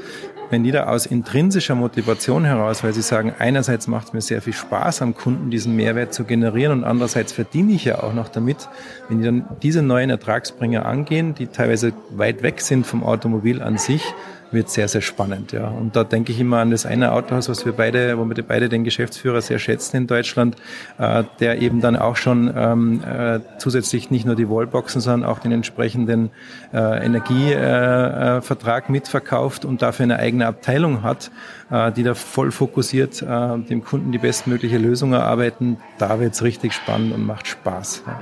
[0.50, 4.42] wenn die da aus intrinsischer Motivation heraus, weil sie sagen, einerseits macht es mir sehr
[4.42, 8.30] viel Spaß, am Kunden diesen Mehrwert zu generieren und andererseits verdiene ich ja auch noch
[8.30, 8.70] damit,
[9.10, 13.78] wenn die dann diese neuen Ertragsbringer angehen, die teilweise weit weg sind vom Automobil an
[13.78, 14.14] sich,
[14.54, 15.52] wird sehr, sehr spannend.
[15.52, 15.68] Ja.
[15.68, 18.70] Und da denke ich immer an das eine Autohaus, was wir beide, wo wir beide
[18.70, 20.56] den Geschäftsführer sehr schätzen in Deutschland,
[20.98, 25.40] äh, der eben dann auch schon ähm, äh, zusätzlich nicht nur die Wallboxen, sondern auch
[25.40, 26.30] den entsprechenden
[26.74, 31.32] äh, Energievertrag mitverkauft und dafür eine eigene Abteilung hat,
[31.72, 35.78] äh, die da voll fokussiert äh, dem Kunden die bestmögliche Lösung erarbeiten.
[35.98, 38.04] Da wird's richtig spannend und macht Spaß.
[38.06, 38.20] Ja.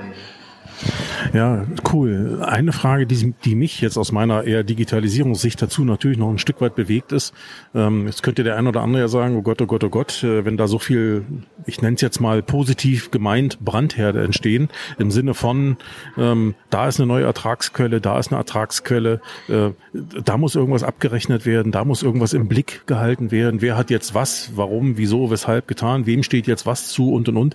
[1.32, 2.42] Ja, cool.
[2.44, 6.60] Eine Frage, die, die mich jetzt aus meiner eher Digitalisierungssicht dazu natürlich noch ein Stück
[6.60, 7.32] weit bewegt ist.
[7.74, 10.22] Ähm, jetzt könnte der ein oder andere ja sagen, oh Gott, oh Gott, oh Gott,
[10.22, 11.24] äh, wenn da so viel,
[11.64, 14.68] ich nenne es jetzt mal positiv gemeint, Brandherde entstehen,
[14.98, 15.76] im Sinne von,
[16.18, 21.46] ähm, da ist eine neue Ertragsquelle, da ist eine Ertragsquelle, äh, da muss irgendwas abgerechnet
[21.46, 25.66] werden, da muss irgendwas im Blick gehalten werden, wer hat jetzt was, warum, wieso, weshalb
[25.68, 27.54] getan, wem steht jetzt was zu und und und.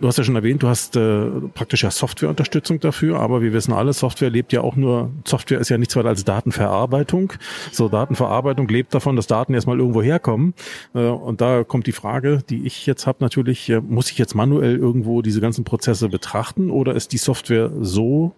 [0.00, 3.42] Du hast ja schon erwähnt, du hast äh, praktisch ja Software unterstützt Unterstützung dafür, aber
[3.42, 7.34] wir wissen alle, Software lebt ja auch nur, Software ist ja nichts weiter als Datenverarbeitung.
[7.70, 10.54] So, Datenverarbeitung lebt davon, dass Daten erstmal irgendwo herkommen.
[10.94, 14.34] Äh, und da kommt die Frage, die ich jetzt habe natürlich, äh, muss ich jetzt
[14.34, 18.34] manuell irgendwo diese ganzen Prozesse betrachten oder ist die Software so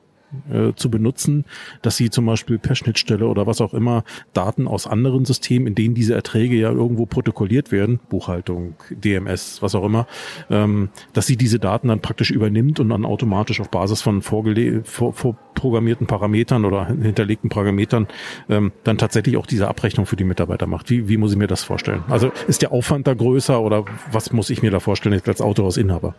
[0.50, 1.44] äh, zu benutzen,
[1.82, 5.74] dass sie zum Beispiel per Schnittstelle oder was auch immer Daten aus anderen Systemen, in
[5.74, 10.06] denen diese Erträge ja irgendwo protokolliert werden, Buchhaltung, DMS, was auch immer,
[10.50, 14.84] ähm, dass sie diese Daten dann praktisch übernimmt und dann automatisch auf Basis von vorgele
[14.84, 18.06] vor, vorprogrammierten Parametern oder hinterlegten Parametern
[18.48, 20.90] ähm, dann tatsächlich auch diese Abrechnung für die Mitarbeiter macht.
[20.90, 22.04] Wie, wie muss ich mir das vorstellen?
[22.08, 25.40] Also ist der Aufwand da größer oder was muss ich mir da vorstellen jetzt als
[25.40, 26.14] Autohausinhaber?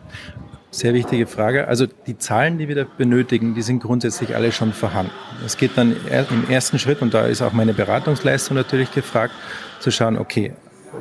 [0.72, 1.66] Sehr wichtige Frage.
[1.66, 5.12] Also die Zahlen, die wir da benötigen, die sind grundsätzlich alle schon vorhanden.
[5.44, 5.96] Es geht dann
[6.30, 9.34] im ersten Schritt, und da ist auch meine Beratungsleistung natürlich gefragt,
[9.80, 10.52] zu schauen, okay,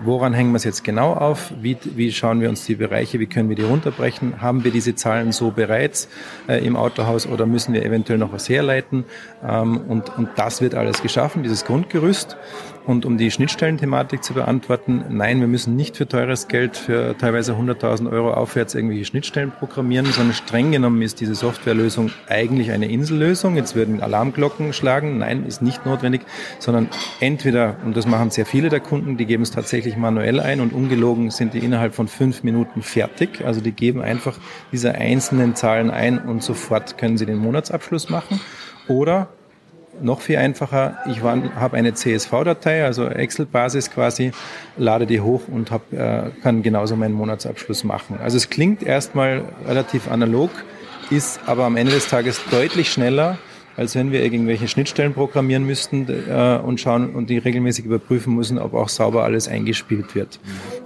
[0.03, 1.51] woran hängen wir es jetzt genau auf?
[1.61, 4.41] Wie, wie schauen wir uns die Bereiche, wie können wir die runterbrechen?
[4.41, 6.07] Haben wir diese Zahlen so bereits
[6.47, 9.05] äh, im Autohaus oder müssen wir eventuell noch was herleiten?
[9.47, 12.37] Ähm, und, und das wird alles geschaffen, dieses Grundgerüst.
[12.89, 17.53] Und um die Schnittstellenthematik zu beantworten, nein, wir müssen nicht für teures Geld, für teilweise
[17.53, 23.57] 100.000 Euro aufwärts irgendwelche Schnittstellen programmieren, sondern streng genommen ist diese Softwarelösung eigentlich eine Insellösung.
[23.57, 25.19] Jetzt würden Alarmglocken schlagen.
[25.19, 26.21] Nein, ist nicht notwendig,
[26.57, 30.59] sondern entweder, und das machen sehr viele der Kunden, die geben es tatsächlich manuell ein
[30.59, 33.45] und ungelogen sind die innerhalb von fünf Minuten fertig.
[33.45, 34.39] Also die geben einfach
[34.71, 38.41] diese einzelnen Zahlen ein und sofort können sie den Monatsabschluss machen.
[38.87, 39.29] Oder
[40.01, 40.97] noch viel einfacher.
[41.09, 44.31] Ich habe eine CSV-Datei, also Excel-Basis quasi,
[44.77, 48.19] lade die hoch und hab, äh, kann genauso meinen Monatsabschluss machen.
[48.21, 50.49] Also es klingt erstmal relativ analog,
[51.09, 53.37] ist aber am Ende des Tages deutlich schneller
[53.79, 58.59] als wenn wir irgendwelche Schnittstellen programmieren müssten äh, und schauen und die regelmäßig überprüfen müssen,
[58.59, 60.41] ob auch sauber alles eingespielt wird.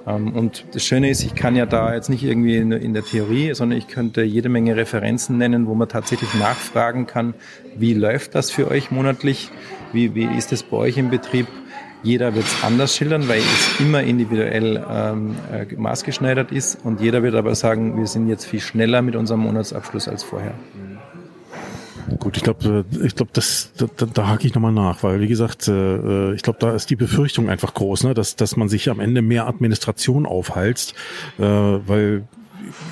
[0.05, 3.03] Ähm, und das Schöne ist, ich kann ja da jetzt nicht irgendwie in, in, der
[3.03, 7.33] Theorie, sondern ich könnte jede Menge Referenzen nennen, wo man tatsächlich nachfragen kann,
[7.75, 9.49] wie läuft das für euch monatlich,
[9.91, 11.47] wie, wie ist es bei euch im Betrieb.
[12.03, 17.23] Jeder wird es anders schildern, weil es immer individuell ähm, äh, maßgeschneidert ist und jeder
[17.23, 20.53] wird aber sagen, wir sind jetzt viel schneller mit unserem Monatsabschluss als vorher.
[22.19, 25.19] Gut, ich glaube, äh, ich glaube, das da, da, da hake ich nochmal nach, weil
[25.19, 25.71] wie gesagt, äh,
[26.31, 28.99] äh, ich glaube, da ist die Befürchtung einfach groß, ne, dass dass man sich am
[28.99, 30.93] Ende mehr Administration aufhalst,
[31.37, 32.23] äh, weil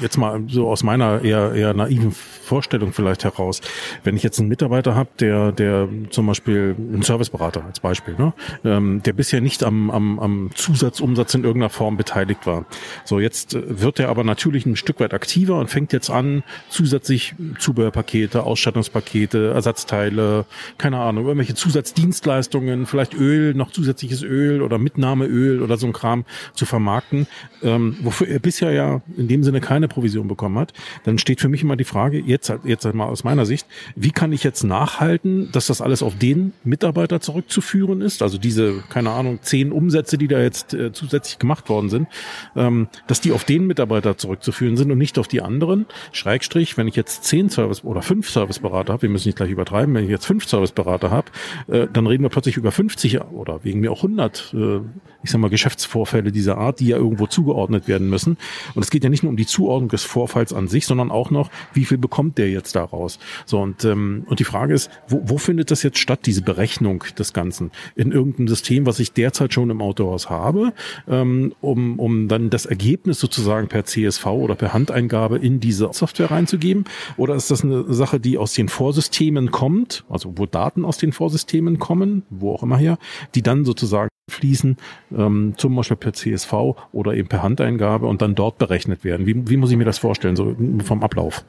[0.01, 3.61] jetzt mal so aus meiner eher eher naiven Vorstellung vielleicht heraus.
[4.03, 8.33] Wenn ich jetzt einen Mitarbeiter habe, der, der zum Beispiel ein Serviceberater als Beispiel, ne,
[8.65, 12.65] ähm, der bisher nicht am, am, am Zusatzumsatz in irgendeiner Form beteiligt war.
[13.05, 17.35] So, jetzt wird er aber natürlich ein Stück weit aktiver und fängt jetzt an, zusätzlich
[17.57, 20.45] Zubehörpakete, Ausstattungspakete, Ersatzteile,
[20.77, 26.25] keine Ahnung, irgendwelche Zusatzdienstleistungen, vielleicht Öl, noch zusätzliches Öl oder Mitnahmeöl oder so ein Kram
[26.53, 27.27] zu vermarkten,
[27.63, 31.49] ähm, wofür er bisher ja in dem Sinne keine Provision bekommen hat, dann steht für
[31.49, 35.51] mich immer die Frage, jetzt, jetzt einmal aus meiner Sicht, wie kann ich jetzt nachhalten,
[35.51, 38.21] dass das alles auf den Mitarbeiter zurückzuführen ist?
[38.21, 42.07] Also diese, keine Ahnung, zehn Umsätze, die da jetzt äh, zusätzlich gemacht worden sind,
[42.55, 45.85] ähm, dass die auf den Mitarbeiter zurückzuführen sind und nicht auf die anderen.
[46.11, 49.93] Schrägstrich, wenn ich jetzt zehn Service oder fünf Serviceberater habe, wir müssen nicht gleich übertreiben,
[49.93, 51.31] wenn ich jetzt fünf Serviceberater habe,
[51.67, 54.79] äh, dann reden wir plötzlich über 50 oder wegen mir auch 100, äh,
[55.23, 58.37] ich sag mal, Geschäftsvorfälle dieser Art, die ja irgendwo zugeordnet werden müssen.
[58.75, 61.31] Und es geht ja nicht nur um die Zuordnung des Vorfalls an sich, sondern auch
[61.31, 63.19] noch, wie viel bekommt der jetzt daraus?
[63.45, 67.03] So, und, ähm, und die Frage ist, wo, wo findet das jetzt statt, diese Berechnung
[67.17, 67.71] des Ganzen?
[67.95, 70.73] In irgendeinem System, was ich derzeit schon im Autohaus habe,
[71.07, 76.31] ähm, um, um dann das Ergebnis sozusagen per CSV oder per Handeingabe in diese Software
[76.31, 76.85] reinzugeben?
[77.17, 81.11] Oder ist das eine Sache, die aus den Vorsystemen kommt, also wo Daten aus den
[81.11, 82.97] Vorsystemen kommen, wo auch immer her,
[83.35, 84.77] die dann sozusagen fließen,
[85.17, 86.53] ähm, zum Beispiel per CSV
[86.91, 89.25] oder eben per Handeingabe und dann dort berechnet werden.
[89.25, 91.43] Wie, wie muss ich mir das vorstellen, so vom Ablauf?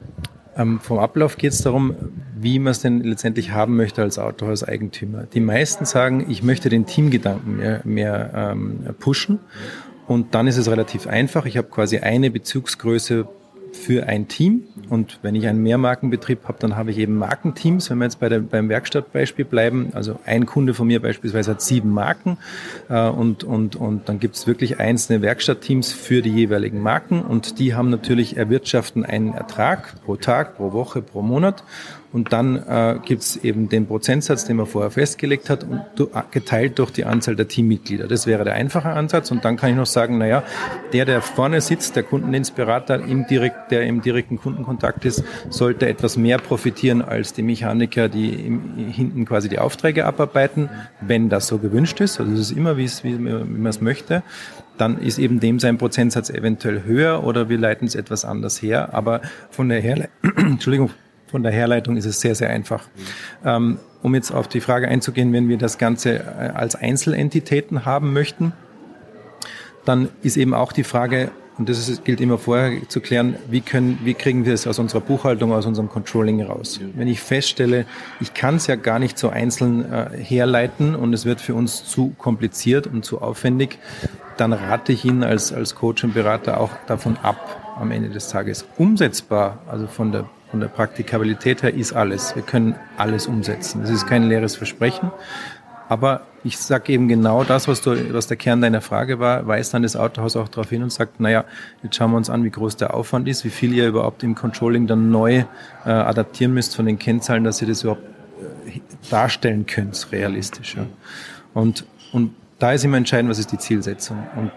[0.55, 1.95] Ähm, vom Ablauf geht es darum,
[2.35, 5.23] wie man es denn letztendlich haben möchte als Autohauseigentümer.
[5.33, 9.39] Die meisten sagen, ich möchte den Teamgedanken mehr, mehr ähm, pushen
[10.07, 11.45] und dann ist es relativ einfach.
[11.45, 13.27] Ich habe quasi eine Bezugsgröße
[13.75, 14.63] für ein Team.
[14.89, 17.89] Und wenn ich einen Mehrmarkenbetrieb habe, dann habe ich eben Markenteams.
[17.89, 21.61] Wenn wir jetzt bei der, beim Werkstattbeispiel bleiben, also ein Kunde von mir beispielsweise hat
[21.61, 22.37] sieben Marken
[22.89, 27.59] äh, und, und, und dann gibt es wirklich einzelne Werkstattteams für die jeweiligen Marken und
[27.59, 31.63] die haben natürlich erwirtschaften einen Ertrag pro Tag, pro Woche, pro Monat
[32.13, 35.81] und dann äh, gibt es eben den Prozentsatz, den man vorher festgelegt hat, und
[36.29, 38.07] geteilt durch die Anzahl der Teammitglieder.
[38.07, 39.31] Das wäre der einfache Ansatz.
[39.31, 40.43] Und dann kann ich noch sagen, naja,
[40.93, 46.15] der, der vorne sitzt, der Kundendienstberater, im direkt, der im direkten Kundenkontakt ist, sollte etwas
[46.15, 50.69] mehr profitieren als die Mechaniker, die im, hinten quasi die Aufträge abarbeiten,
[51.01, 52.19] wenn das so gewünscht ist.
[52.19, 54.21] Also es ist immer, wie, man es möchte
[54.75, 58.93] dann ist eben dem sein Prozentsatz eventuell höher oder wir leiten es etwas anders her.
[58.93, 59.21] Aber
[59.51, 60.89] von der Herleitung, Entschuldigung,
[61.33, 62.83] von der Herleitung ist es sehr, sehr einfach.
[63.43, 68.13] Ähm, um jetzt auf die Frage einzugehen, wenn wir das Ganze äh, als Einzelentitäten haben
[68.13, 68.53] möchten,
[69.83, 73.61] dann ist eben auch die Frage, und das ist, gilt immer vorher zu klären, wie,
[73.61, 76.79] können, wie kriegen wir es aus unserer Buchhaltung, aus unserem Controlling raus.
[76.93, 77.87] Wenn ich feststelle,
[78.19, 81.83] ich kann es ja gar nicht so einzeln äh, herleiten und es wird für uns
[81.83, 83.79] zu kompliziert und zu aufwendig,
[84.37, 88.27] dann rate ich Ihnen als, als Coach und Berater auch davon ab, am Ende des
[88.27, 88.67] Tages.
[88.77, 92.35] Umsetzbar, also von der von der Praktikabilität her ist alles.
[92.35, 93.81] Wir können alles umsetzen.
[93.81, 95.09] Das ist kein leeres Versprechen.
[95.89, 99.73] Aber ich sage eben genau das, was, du, was der Kern deiner Frage war, weist
[99.73, 101.45] dann das Autohaus auch darauf hin und sagt, naja,
[101.81, 104.35] jetzt schauen wir uns an, wie groß der Aufwand ist, wie viel ihr überhaupt im
[104.35, 105.45] Controlling dann neu
[105.85, 108.03] äh, adaptieren müsst von den Kennzahlen, dass ihr das überhaupt
[108.67, 110.75] äh, darstellen könnt, realistisch.
[110.75, 110.85] Ja.
[111.55, 114.21] Und, und da ist immer entscheidend, was ist die Zielsetzung.
[114.35, 114.51] Und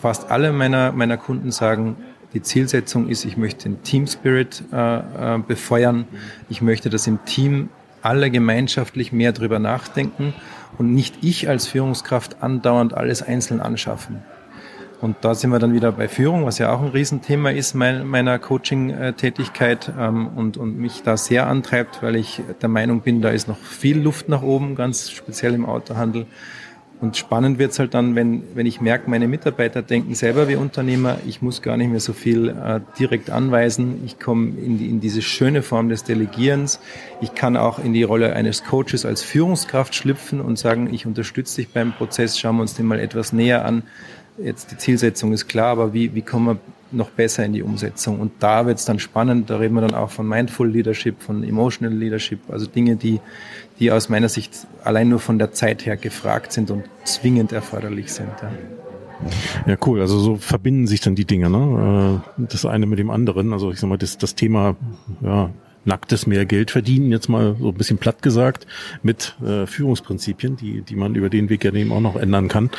[0.00, 1.96] fast alle meiner, meiner Kunden sagen,
[2.32, 4.98] die Zielsetzung ist, ich möchte den Team Spirit äh,
[5.36, 6.06] äh, befeuern.
[6.48, 7.70] Ich möchte, dass im Team
[8.02, 10.32] alle gemeinschaftlich mehr drüber nachdenken
[10.78, 14.22] und nicht ich als Führungskraft andauernd alles einzeln anschaffen.
[15.00, 18.06] Und da sind wir dann wieder bei Führung, was ja auch ein Riesenthema ist mein,
[18.06, 23.30] meiner Coaching-Tätigkeit ähm, und, und mich da sehr antreibt, weil ich der Meinung bin, da
[23.30, 26.26] ist noch viel Luft nach oben, ganz speziell im Autohandel.
[27.00, 31.16] Und spannend wird's halt dann, wenn, wenn ich merke, meine Mitarbeiter denken selber wie Unternehmer,
[31.26, 34.02] ich muss gar nicht mehr so viel äh, direkt anweisen.
[34.04, 36.78] Ich komme in, die, in diese schöne Form des Delegierens.
[37.22, 41.62] Ich kann auch in die Rolle eines Coaches als Führungskraft schlüpfen und sagen, ich unterstütze
[41.62, 43.82] dich beim Prozess, schauen wir uns den mal etwas näher an.
[44.36, 46.58] Jetzt die Zielsetzung ist klar, aber wie, wie kommen wir
[46.92, 48.20] noch besser in die Umsetzung?
[48.20, 51.96] Und da wird's dann spannend, da reden wir dann auch von Mindful Leadership, von Emotional
[51.96, 53.20] Leadership, also Dinge, die,
[53.78, 58.12] die aus meiner Sicht allein nur von der Zeit her gefragt sind und zwingend erforderlich
[58.12, 58.30] sind.
[58.42, 58.50] Ja.
[59.66, 60.00] Ja, cool.
[60.00, 62.22] Also so verbinden sich dann die Dinge, ne?
[62.38, 63.52] Äh, das eine mit dem anderen.
[63.52, 64.76] Also ich sag mal, das, das Thema
[65.20, 65.50] ja,
[65.84, 68.66] nacktes mehr Geld verdienen, jetzt mal so ein bisschen platt gesagt,
[69.02, 72.70] mit äh, Führungsprinzipien, die, die man über den Weg ja eben auch noch ändern kann.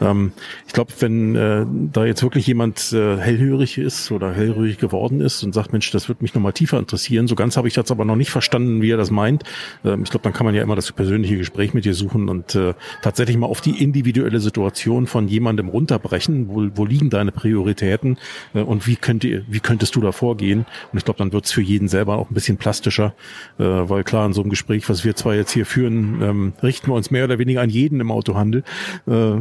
[0.00, 0.32] Ähm,
[0.66, 5.42] ich glaube, wenn äh, da jetzt wirklich jemand äh, hellhörig ist oder hellhörig geworden ist
[5.42, 8.04] und sagt, Mensch, das wird mich nochmal tiefer interessieren, so ganz habe ich jetzt aber
[8.04, 9.44] noch nicht verstanden, wie er das meint.
[9.84, 12.54] Ähm, ich glaube, dann kann man ja immer das persönliche Gespräch mit dir suchen und
[12.54, 16.48] äh, tatsächlich mal auf die individuelle Situation von jemandem runterbrechen.
[16.48, 18.18] Wo, wo liegen deine Prioritäten
[18.54, 20.66] äh, und wie, könnt ihr, wie könntest du da vorgehen?
[20.92, 23.14] Und ich glaube, dann wird es für jeden selber auch ein bisschen bisschen plastischer,
[23.58, 26.88] äh, weil klar, in so einem Gespräch, was wir zwar jetzt hier führen, ähm, richten
[26.88, 28.62] wir uns mehr oder weniger an jeden im Autohandel.
[29.06, 29.32] Äh,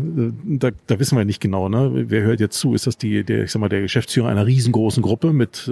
[0.43, 2.05] da, da wissen wir nicht genau, ne?
[2.10, 2.74] wer hört jetzt zu?
[2.74, 5.70] Ist das die, der, ich sag mal, der Geschäftsführer einer riesengroßen Gruppe mit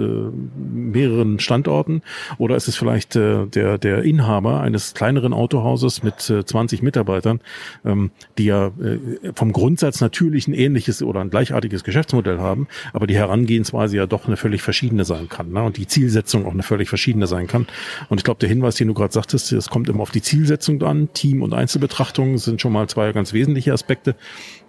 [0.56, 2.02] mehreren Standorten
[2.38, 7.40] oder ist es vielleicht äh, der, der Inhaber eines kleineren Autohauses mit äh, 20 Mitarbeitern,
[7.84, 8.98] ähm, die ja äh,
[9.34, 14.26] vom Grundsatz natürlich ein ähnliches oder ein gleichartiges Geschäftsmodell haben, aber die Herangehensweise ja doch
[14.26, 15.62] eine völlig verschiedene sein kann ne?
[15.62, 17.66] und die Zielsetzung auch eine völlig verschiedene sein kann.
[18.08, 20.82] Und ich glaube, der Hinweis, den du gerade sagtest, es kommt immer auf die Zielsetzung
[20.82, 21.12] an.
[21.12, 24.14] Team- und Einzelbetrachtungen sind schon mal zwei ganz wesentliche Aspekte.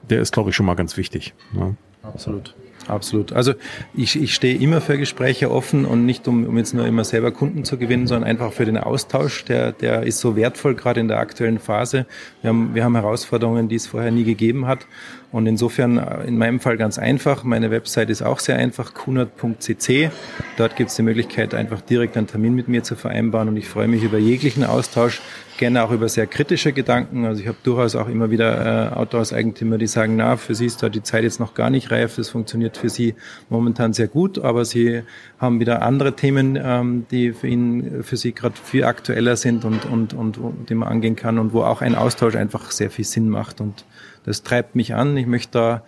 [0.09, 1.33] Der ist, glaube ich, schon mal ganz wichtig.
[1.53, 1.75] Ne?
[2.03, 2.55] Absolut.
[2.87, 3.33] Absolut.
[3.33, 3.53] Also
[3.93, 7.31] ich, ich stehe immer für Gespräche offen und nicht um, um jetzt nur immer selber
[7.31, 9.43] Kunden zu gewinnen, sondern einfach für den Austausch.
[9.45, 12.05] Der, der ist so wertvoll, gerade in der aktuellen Phase.
[12.41, 14.87] Wir haben, wir haben Herausforderungen, die es vorher nie gegeben hat.
[15.31, 17.43] Und insofern äh, in meinem Fall ganz einfach.
[17.43, 20.09] Meine Website ist auch sehr einfach, kunert.cc.
[20.55, 23.49] Dort gibt es die Möglichkeit, einfach direkt einen Termin mit mir zu vereinbaren.
[23.49, 25.21] Und ich freue mich über jeglichen Austausch,
[25.57, 27.25] gerne auch über sehr kritische Gedanken.
[27.25, 30.81] Also ich habe durchaus auch immer wieder äh, Autohauseigentümer, die sagen, na, für sie ist
[30.81, 32.15] da die Zeit jetzt noch gar nicht reif.
[32.15, 33.15] Das funktioniert für sie
[33.49, 35.01] momentan sehr gut, aber sie
[35.39, 39.85] haben wieder andere Themen, ähm, die für ihn, für sie gerade viel aktueller sind und,
[39.85, 43.05] und, und, und die man angehen kann und wo auch ein Austausch einfach sehr viel
[43.05, 43.59] Sinn macht.
[43.61, 43.85] Und
[44.23, 45.17] das treibt mich an.
[45.17, 45.83] Ich möchte da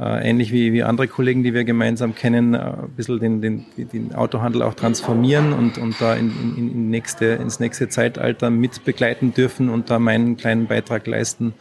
[0.00, 3.64] äh, ähnlich wie, wie andere Kollegen, die wir gemeinsam kennen, äh, ein bisschen den, den,
[3.76, 8.84] den Autohandel auch transformieren und, und da in, in, in nächste, ins nächste Zeitalter mit
[8.84, 11.54] begleiten dürfen und da meinen kleinen Beitrag leisten.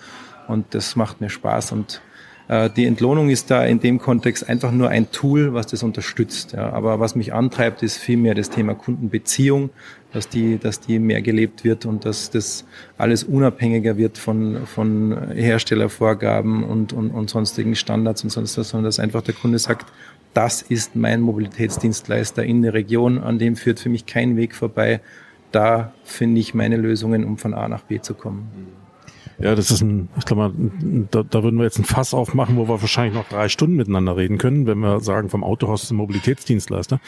[0.47, 2.01] Und das macht mir Spaß und
[2.49, 6.51] die Entlohnung ist da in dem Kontext einfach nur ein Tool, was das unterstützt.
[6.51, 6.71] Ja.
[6.71, 9.69] Aber was mich antreibt, ist vielmehr das Thema Kundenbeziehung,
[10.11, 12.65] dass die, dass die mehr gelebt wird und dass das
[12.97, 18.85] alles unabhängiger wird von, von Herstellervorgaben und, und, und sonstigen Standards und sonst was, sondern
[18.85, 19.91] dass einfach der Kunde sagt,
[20.33, 24.99] das ist mein Mobilitätsdienstleister in der Region, an dem führt für mich kein Weg vorbei.
[25.51, 28.82] Da finde ich meine Lösungen, um von A nach B zu kommen.
[29.43, 30.53] Ja, das ist ein, ich glaube
[31.11, 34.15] da, da würden wir jetzt ein Fass aufmachen, wo wir wahrscheinlich noch drei Stunden miteinander
[34.15, 37.01] reden können, wenn wir sagen, vom Autohaus zum Mobilitätsdienstleister.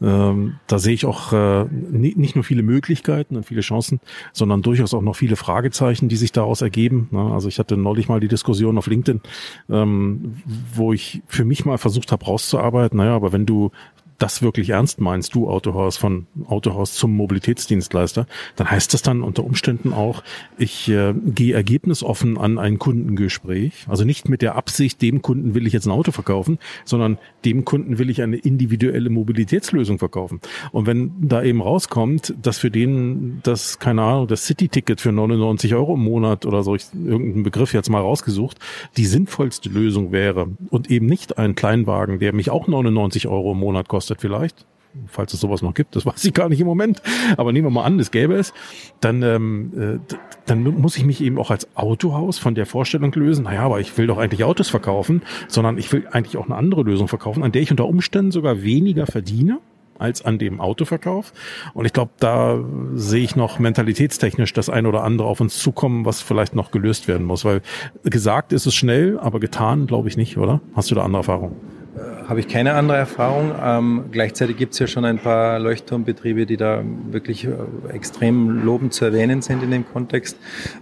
[0.00, 3.98] Ähm, da sehe ich auch äh, nicht nur viele Möglichkeiten und viele Chancen,
[4.32, 7.08] sondern durchaus auch noch viele Fragezeichen, die sich daraus ergeben.
[7.10, 7.32] Ne?
[7.32, 9.20] Also ich hatte neulich mal die Diskussion auf LinkedIn,
[9.68, 10.36] ähm,
[10.72, 13.72] wo ich für mich mal versucht habe rauszuarbeiten, naja, aber wenn du
[14.20, 19.44] das wirklich ernst meinst, du Autohaus von Autohaus zum Mobilitätsdienstleister, dann heißt das dann unter
[19.44, 20.22] Umständen auch,
[20.58, 23.86] ich äh, gehe ergebnisoffen an ein Kundengespräch.
[23.88, 27.64] Also nicht mit der Absicht, dem Kunden will ich jetzt ein Auto verkaufen, sondern dem
[27.64, 30.40] Kunden will ich eine individuelle Mobilitätslösung verkaufen.
[30.70, 35.74] Und wenn da eben rauskommt, dass für den das, keine Ahnung, das City-Ticket für 99
[35.74, 38.58] Euro im Monat oder so, ich, irgendeinen Begriff jetzt mal rausgesucht,
[38.98, 43.58] die sinnvollste Lösung wäre und eben nicht ein Kleinwagen, der mich auch 99 Euro im
[43.58, 44.66] Monat kostet, kostet vielleicht,
[45.06, 47.00] falls es sowas noch gibt, das weiß ich gar nicht im Moment,
[47.36, 48.52] aber nehmen wir mal an, es gäbe es,
[49.00, 50.14] dann, ähm, äh,
[50.46, 53.96] dann muss ich mich eben auch als Autohaus von der Vorstellung lösen, naja, aber ich
[53.96, 57.52] will doch eigentlich Autos verkaufen, sondern ich will eigentlich auch eine andere Lösung verkaufen, an
[57.52, 59.58] der ich unter Umständen sogar weniger verdiene
[59.98, 61.34] als an dem Autoverkauf.
[61.74, 62.58] Und ich glaube, da
[62.94, 67.06] sehe ich noch mentalitätstechnisch das ein oder andere auf uns zukommen, was vielleicht noch gelöst
[67.06, 67.44] werden muss.
[67.44, 67.60] Weil
[68.02, 70.62] gesagt ist es schnell, aber getan glaube ich nicht, oder?
[70.74, 71.79] Hast du da andere Erfahrungen?
[72.28, 73.52] Habe ich keine andere Erfahrung.
[73.62, 77.50] Ähm, gleichzeitig gibt es ja schon ein paar Leuchtturmbetriebe, die da wirklich äh,
[77.92, 80.36] extrem lobend zu erwähnen sind in dem Kontext.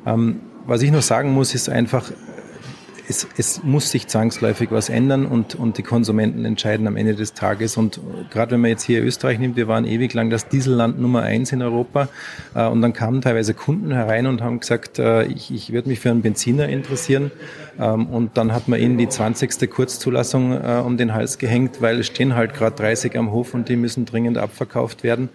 [0.07, 2.11] Ähm, was ich nur sagen muss, ist einfach,
[3.09, 7.33] es, es muss sich zwangsläufig was ändern und, und die Konsumenten entscheiden am Ende des
[7.33, 7.77] Tages.
[7.77, 8.01] Und
[8.31, 11.53] gerade wenn man jetzt hier Österreich nimmt, wir waren ewig lang das Dieselland Nummer eins
[11.53, 12.09] in Europa
[12.55, 16.01] äh, und dann kamen teilweise Kunden herein und haben gesagt, äh, ich, ich würde mich
[16.01, 17.31] für einen Benziner interessieren.
[17.81, 19.71] Ähm, und dann hat man ihnen die 20.
[19.71, 23.69] Kurzzulassung äh, um den Hals gehängt, weil es stehen halt gerade 30 am Hof und
[23.69, 25.31] die müssen dringend abverkauft werden.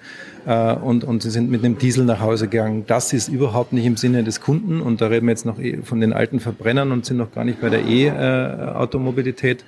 [0.46, 2.84] Äh, und, und sie sind mit einem Diesel nach Hause gegangen.
[2.88, 5.78] Das ist überhaupt nicht im Sinne des Kunden und da reden wir jetzt noch eh
[5.84, 9.64] von den alten Verbrennern und sind noch gar nicht bei der E-Automobilität.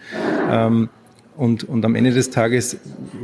[0.50, 0.90] Ähm,
[1.38, 2.78] und, und am Ende des Tages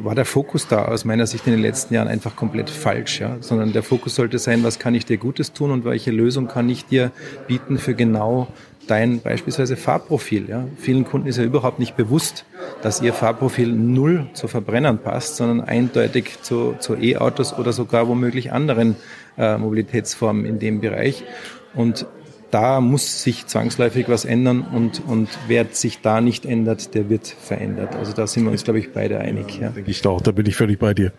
[0.04, 3.38] war der Fokus da aus meiner Sicht in den letzten Jahren einfach komplett falsch, ja.
[3.39, 6.70] Sondern der Fokus sollte sein, was kann ich dir Gutes tun und welche Lösung kann
[6.70, 7.12] ich dir
[7.47, 8.47] bieten für genau
[8.92, 10.50] dein beispielsweise Fahrprofil.
[10.50, 10.66] Ja.
[10.78, 12.46] Vielen Kunden ist ja überhaupt nicht bewusst,
[12.82, 18.52] dass ihr Fahrprofil null zu Verbrennern passt, sondern eindeutig zu, zu E-Autos oder sogar womöglich
[18.52, 18.98] anderen
[19.38, 21.24] äh, Mobilitätsformen in dem Bereich.
[21.74, 22.06] Und
[22.52, 27.28] da muss sich zwangsläufig was ändern und, und wer sich da nicht ändert, der wird
[27.28, 27.95] verändert.
[27.95, 29.60] Also da sind wir uns, glaube ich, beide einig.
[29.60, 29.70] Ja.
[29.70, 31.14] Denke ich doch, da bin ich völlig bei dir.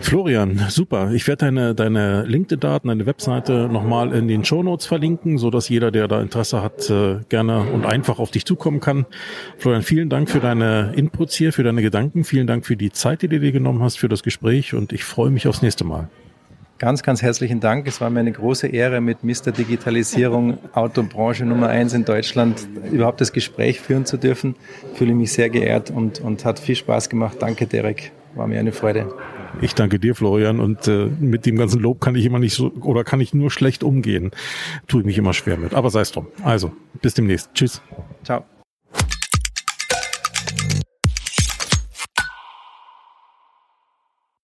[0.00, 1.12] Florian, super.
[1.12, 5.68] Ich werde deine, deine LinkedIn-Daten, deine Webseite nochmal in den Show Notes verlinken, so dass
[5.68, 9.06] jeder, der da Interesse hat, äh, gerne und einfach auf dich zukommen kann.
[9.58, 12.24] Florian, vielen Dank für deine Inputs hier, für deine Gedanken.
[12.24, 15.04] Vielen Dank für die Zeit, die du dir genommen hast, für das Gespräch und ich
[15.04, 16.08] freue mich aufs nächste Mal.
[16.80, 17.86] Ganz, ganz herzlichen Dank.
[17.86, 19.52] Es war mir eine große Ehre, mit Mr.
[19.52, 24.56] Digitalisierung, Autobranche Nummer eins in Deutschland, überhaupt das Gespräch führen zu dürfen.
[24.90, 27.36] Ich fühle mich sehr geehrt und, und hat viel Spaß gemacht.
[27.38, 28.12] Danke, Derek.
[28.34, 29.12] War mir eine Freude.
[29.60, 30.58] Ich danke dir, Florian.
[30.58, 33.50] Und äh, mit dem ganzen Lob kann ich immer nicht so oder kann ich nur
[33.50, 34.30] schlecht umgehen.
[34.86, 35.74] Tue ich mich immer schwer mit.
[35.74, 36.28] Aber sei es drum.
[36.44, 36.72] Also,
[37.02, 37.50] bis demnächst.
[37.52, 37.82] Tschüss.
[38.24, 38.44] Ciao.